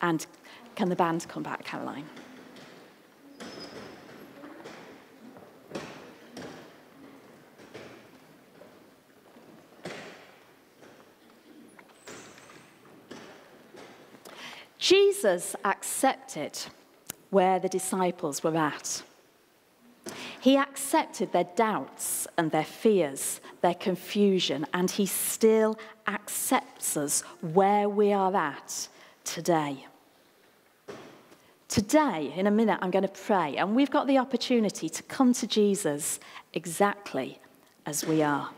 And 0.00 0.26
can 0.74 0.88
the 0.88 0.96
band 0.96 1.26
come 1.28 1.42
back, 1.42 1.64
Caroline? 1.64 2.04
Jesus 14.78 15.56
accepted 15.64 16.56
where 17.30 17.58
the 17.58 17.68
disciples 17.68 18.42
were 18.42 18.56
at. 18.56 19.02
He 20.40 20.56
accepted 20.56 21.32
their 21.32 21.48
doubts 21.56 22.28
and 22.38 22.50
their 22.50 22.64
fears, 22.64 23.40
their 23.62 23.74
confusion, 23.74 24.66
and 24.72 24.90
he 24.90 25.06
still 25.06 25.78
accepts 26.06 26.96
us 26.96 27.22
where 27.40 27.88
we 27.88 28.12
are 28.12 28.34
at 28.34 28.88
today. 29.24 29.86
Today, 31.68 32.32
in 32.36 32.46
a 32.46 32.50
minute, 32.50 32.78
I'm 32.80 32.92
going 32.92 33.02
to 33.02 33.08
pray, 33.08 33.56
and 33.56 33.74
we've 33.74 33.90
got 33.90 34.06
the 34.06 34.18
opportunity 34.18 34.88
to 34.88 35.02
come 35.02 35.32
to 35.34 35.46
Jesus 35.48 36.20
exactly 36.54 37.40
as 37.84 38.06
we 38.06 38.22
are. 38.22 38.50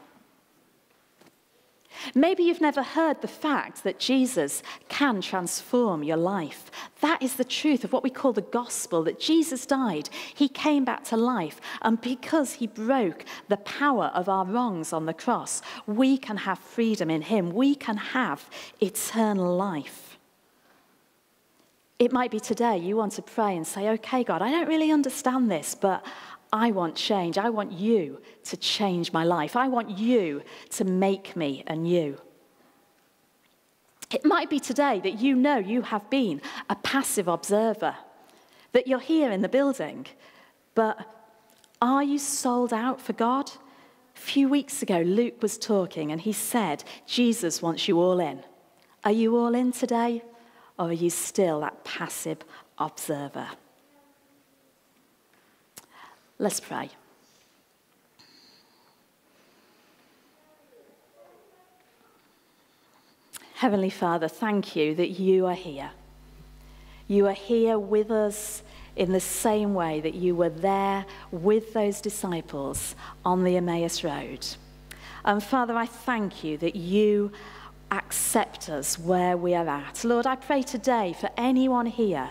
Maybe 2.14 2.42
you've 2.42 2.60
never 2.60 2.82
heard 2.82 3.20
the 3.20 3.28
fact 3.28 3.84
that 3.84 3.98
Jesus 3.98 4.62
can 4.88 5.20
transform 5.20 6.02
your 6.02 6.16
life. 6.16 6.70
That 7.00 7.22
is 7.22 7.36
the 7.36 7.44
truth 7.44 7.84
of 7.84 7.92
what 7.92 8.02
we 8.02 8.10
call 8.10 8.32
the 8.32 8.42
gospel 8.42 9.02
that 9.04 9.20
Jesus 9.20 9.66
died. 9.66 10.08
He 10.34 10.48
came 10.48 10.84
back 10.84 11.04
to 11.04 11.16
life. 11.16 11.60
And 11.82 12.00
because 12.00 12.54
he 12.54 12.66
broke 12.66 13.24
the 13.48 13.56
power 13.58 14.06
of 14.14 14.28
our 14.28 14.44
wrongs 14.44 14.92
on 14.92 15.06
the 15.06 15.14
cross, 15.14 15.62
we 15.86 16.18
can 16.18 16.38
have 16.38 16.58
freedom 16.58 17.10
in 17.10 17.22
him. 17.22 17.50
We 17.50 17.74
can 17.74 17.96
have 17.96 18.48
eternal 18.80 19.56
life. 19.56 20.18
It 21.98 22.12
might 22.12 22.30
be 22.30 22.38
today 22.38 22.78
you 22.78 22.96
want 22.96 23.12
to 23.14 23.22
pray 23.22 23.56
and 23.56 23.66
say, 23.66 23.88
okay, 23.90 24.22
God, 24.22 24.40
I 24.40 24.50
don't 24.50 24.68
really 24.68 24.92
understand 24.92 25.50
this, 25.50 25.74
but 25.74 26.04
I 26.52 26.70
want 26.70 26.94
change. 26.94 27.38
I 27.38 27.50
want 27.50 27.72
you 27.72 28.20
to 28.44 28.56
change 28.56 29.12
my 29.12 29.24
life. 29.24 29.56
I 29.56 29.68
want 29.68 29.98
you 29.98 30.42
to 30.70 30.84
make 30.84 31.36
me 31.36 31.62
anew. 31.66 32.18
It 34.10 34.24
might 34.24 34.48
be 34.48 34.58
today 34.58 35.00
that 35.00 35.20
you 35.20 35.36
know 35.36 35.58
you 35.58 35.82
have 35.82 36.08
been 36.08 36.40
a 36.70 36.76
passive 36.76 37.28
observer, 37.28 37.94
that 38.72 38.86
you're 38.86 38.98
here 38.98 39.30
in 39.30 39.42
the 39.42 39.48
building, 39.48 40.06
but 40.74 40.98
are 41.82 42.02
you 42.02 42.18
sold 42.18 42.72
out 42.72 43.00
for 43.00 43.12
God? 43.12 43.50
A 44.16 44.20
few 44.20 44.48
weeks 44.48 44.82
ago, 44.82 45.00
Luke 45.00 45.42
was 45.42 45.58
talking 45.58 46.10
and 46.10 46.20
he 46.20 46.32
said, 46.32 46.82
Jesus 47.06 47.62
wants 47.62 47.86
you 47.86 48.00
all 48.00 48.18
in. 48.18 48.42
Are 49.04 49.12
you 49.12 49.36
all 49.36 49.54
in 49.54 49.72
today, 49.72 50.22
or 50.78 50.86
are 50.86 50.92
you 50.92 51.10
still 51.10 51.60
that 51.60 51.84
passive 51.84 52.38
observer? 52.78 53.48
Let's 56.38 56.60
pray. 56.60 56.90
Heavenly 63.54 63.90
Father, 63.90 64.28
thank 64.28 64.76
you 64.76 64.94
that 64.94 65.18
you 65.18 65.46
are 65.46 65.54
here. 65.54 65.90
You 67.08 67.26
are 67.26 67.32
here 67.32 67.76
with 67.76 68.12
us 68.12 68.62
in 68.94 69.10
the 69.10 69.20
same 69.20 69.74
way 69.74 70.00
that 70.00 70.14
you 70.14 70.36
were 70.36 70.48
there 70.48 71.06
with 71.32 71.72
those 71.72 72.00
disciples 72.00 72.94
on 73.24 73.42
the 73.42 73.56
Emmaus 73.56 74.04
Road. 74.04 74.46
And 75.24 75.42
Father, 75.42 75.74
I 75.74 75.86
thank 75.86 76.44
you 76.44 76.56
that 76.58 76.76
you 76.76 77.32
accept 77.90 78.68
us 78.68 78.96
where 78.96 79.36
we 79.36 79.56
are 79.56 79.68
at. 79.68 80.04
Lord, 80.04 80.26
I 80.26 80.36
pray 80.36 80.62
today 80.62 81.16
for 81.18 81.28
anyone 81.36 81.86
here 81.86 82.30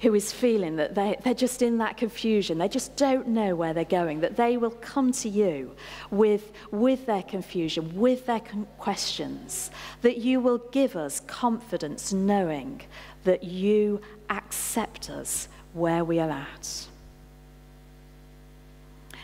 who 0.00 0.14
is 0.14 0.32
feeling 0.32 0.76
that 0.76 0.94
they, 0.94 1.16
they're 1.24 1.34
just 1.34 1.60
in 1.60 1.78
that 1.78 1.96
confusion, 1.96 2.58
they 2.58 2.68
just 2.68 2.94
don't 2.96 3.26
know 3.26 3.56
where 3.56 3.74
they're 3.74 3.84
going, 3.84 4.20
that 4.20 4.36
they 4.36 4.56
will 4.56 4.70
come 4.70 5.10
to 5.12 5.28
you 5.28 5.74
with, 6.10 6.52
with 6.70 7.06
their 7.06 7.22
confusion, 7.22 7.96
with 7.96 8.26
their 8.26 8.40
con- 8.40 8.66
questions, 8.78 9.70
that 10.02 10.18
you 10.18 10.40
will 10.40 10.58
give 10.70 10.94
us 10.94 11.20
confidence 11.20 12.12
knowing 12.12 12.80
that 13.24 13.42
you 13.42 14.00
accept 14.30 15.10
us 15.10 15.48
where 15.72 16.04
we 16.04 16.20
are 16.20 16.30
at. 16.30 16.86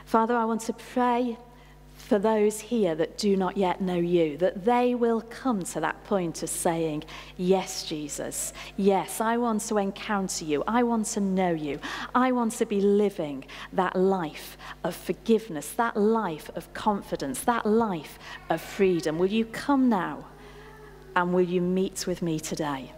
Father, 0.04 0.36
I 0.36 0.44
want 0.44 0.60
to 0.62 0.72
pray 0.72 1.36
for 2.04 2.18
those 2.18 2.60
here 2.60 2.94
that 2.94 3.16
do 3.16 3.34
not 3.36 3.56
yet 3.56 3.80
know 3.80 3.96
you, 3.96 4.36
that 4.36 4.64
they 4.64 4.94
will 4.94 5.22
come 5.22 5.62
to 5.62 5.80
that 5.80 6.04
point 6.04 6.42
of 6.42 6.50
saying, 6.50 7.02
Yes, 7.38 7.84
Jesus, 7.84 8.52
yes, 8.76 9.20
I 9.20 9.38
want 9.38 9.62
to 9.62 9.78
encounter 9.78 10.44
you. 10.44 10.62
I 10.66 10.82
want 10.82 11.06
to 11.06 11.20
know 11.20 11.52
you. 11.52 11.80
I 12.14 12.30
want 12.32 12.52
to 12.54 12.66
be 12.66 12.80
living 12.80 13.46
that 13.72 13.96
life 13.96 14.58
of 14.84 14.94
forgiveness, 14.94 15.70
that 15.72 15.96
life 15.96 16.50
of 16.54 16.72
confidence, 16.74 17.40
that 17.44 17.64
life 17.64 18.18
of 18.50 18.60
freedom. 18.60 19.18
Will 19.18 19.32
you 19.32 19.46
come 19.46 19.88
now 19.88 20.26
and 21.16 21.32
will 21.32 21.48
you 21.48 21.62
meet 21.62 22.06
with 22.06 22.20
me 22.20 22.38
today? 22.38 22.92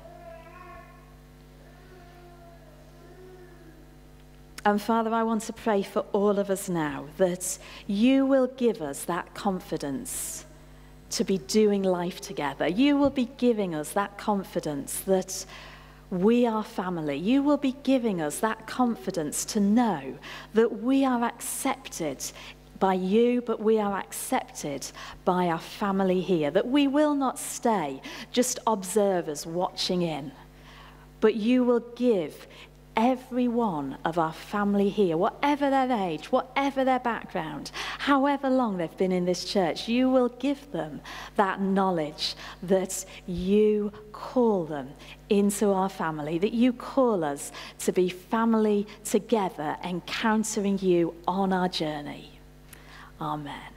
And 4.67 4.83
Father, 4.83 5.15
I 5.15 5.23
want 5.23 5.43
to 5.43 5.53
pray 5.53 5.85
for 5.85 6.01
all 6.13 6.41
of 6.41 6.51
us 6.51 6.69
now 6.69 7.07
that 7.19 7.57
you 7.87 8.27
will 8.27 8.49
give 8.49 8.83
us 8.83 9.05
that 9.05 9.33
confidence 9.33 10.45
to 11.11 11.23
be 11.23 11.39
doing 11.39 11.85
life 11.85 12.21
together. 12.21 12.67
You 12.67 12.97
will 12.97 13.11
be 13.11 13.31
giving 13.39 13.77
us 13.77 13.93
that 13.93 14.19
confidence 14.19 14.99
that 15.03 15.47
we 16.11 16.49
are 16.49 16.65
family. 16.65 17.17
You 17.17 17.45
will 17.45 17.59
be 17.59 17.77
giving 17.85 18.21
us 18.21 18.41
that 18.41 18.67
confidence 18.67 19.45
to 19.45 19.61
know 19.61 20.19
that 20.55 20.83
we 20.83 21.05
are 21.05 21.23
accepted 21.23 22.25
by 22.81 22.95
you, 22.95 23.43
but 23.43 23.61
we 23.61 23.79
are 23.79 23.97
accepted 23.97 24.85
by 25.25 25.47
our 25.47 25.61
family 25.61 26.21
here. 26.21 26.51
That 26.51 26.67
we 26.67 26.89
will 26.89 27.15
not 27.15 27.39
stay 27.39 28.03
just 28.33 28.59
observers 28.67 29.47
watching 29.47 30.03
in, 30.03 30.33
but 31.21 31.37
you 31.37 31.63
will 31.63 31.85
give 31.95 32.49
every 32.97 33.47
one 33.47 33.99
of 34.05 34.19
our 34.19 34.33
family 34.33 34.89
here, 34.89 35.17
whatever 35.17 35.69
their 35.69 35.93
age, 35.93 36.33
whatever 36.33 36.85
their 36.85 36.99
background, 36.99 37.71
however 37.99 38.49
long 38.49 38.79
they've 38.79 38.97
been 38.97 39.13
in 39.13 39.27
this 39.27 39.45
church, 39.45 39.87
you 39.89 40.09
will 40.09 40.31
give 40.31 40.73
them 40.73 41.01
that 41.37 41.61
knowledge 41.61 42.35
that 42.63 43.05
you 43.27 43.93
call 44.13 44.65
them 44.65 44.89
into 45.29 45.71
our 45.71 45.89
family, 45.89 46.39
that 46.39 46.53
you 46.53 46.73
call 46.73 47.23
us 47.23 47.53
to 47.79 47.93
be 47.93 48.09
family 48.09 48.87
together, 49.05 49.77
encountering 49.85 50.79
you 50.79 51.15
on 51.29 51.53
our 51.53 51.69
journey. 51.69 52.41
Amen. 53.21 53.76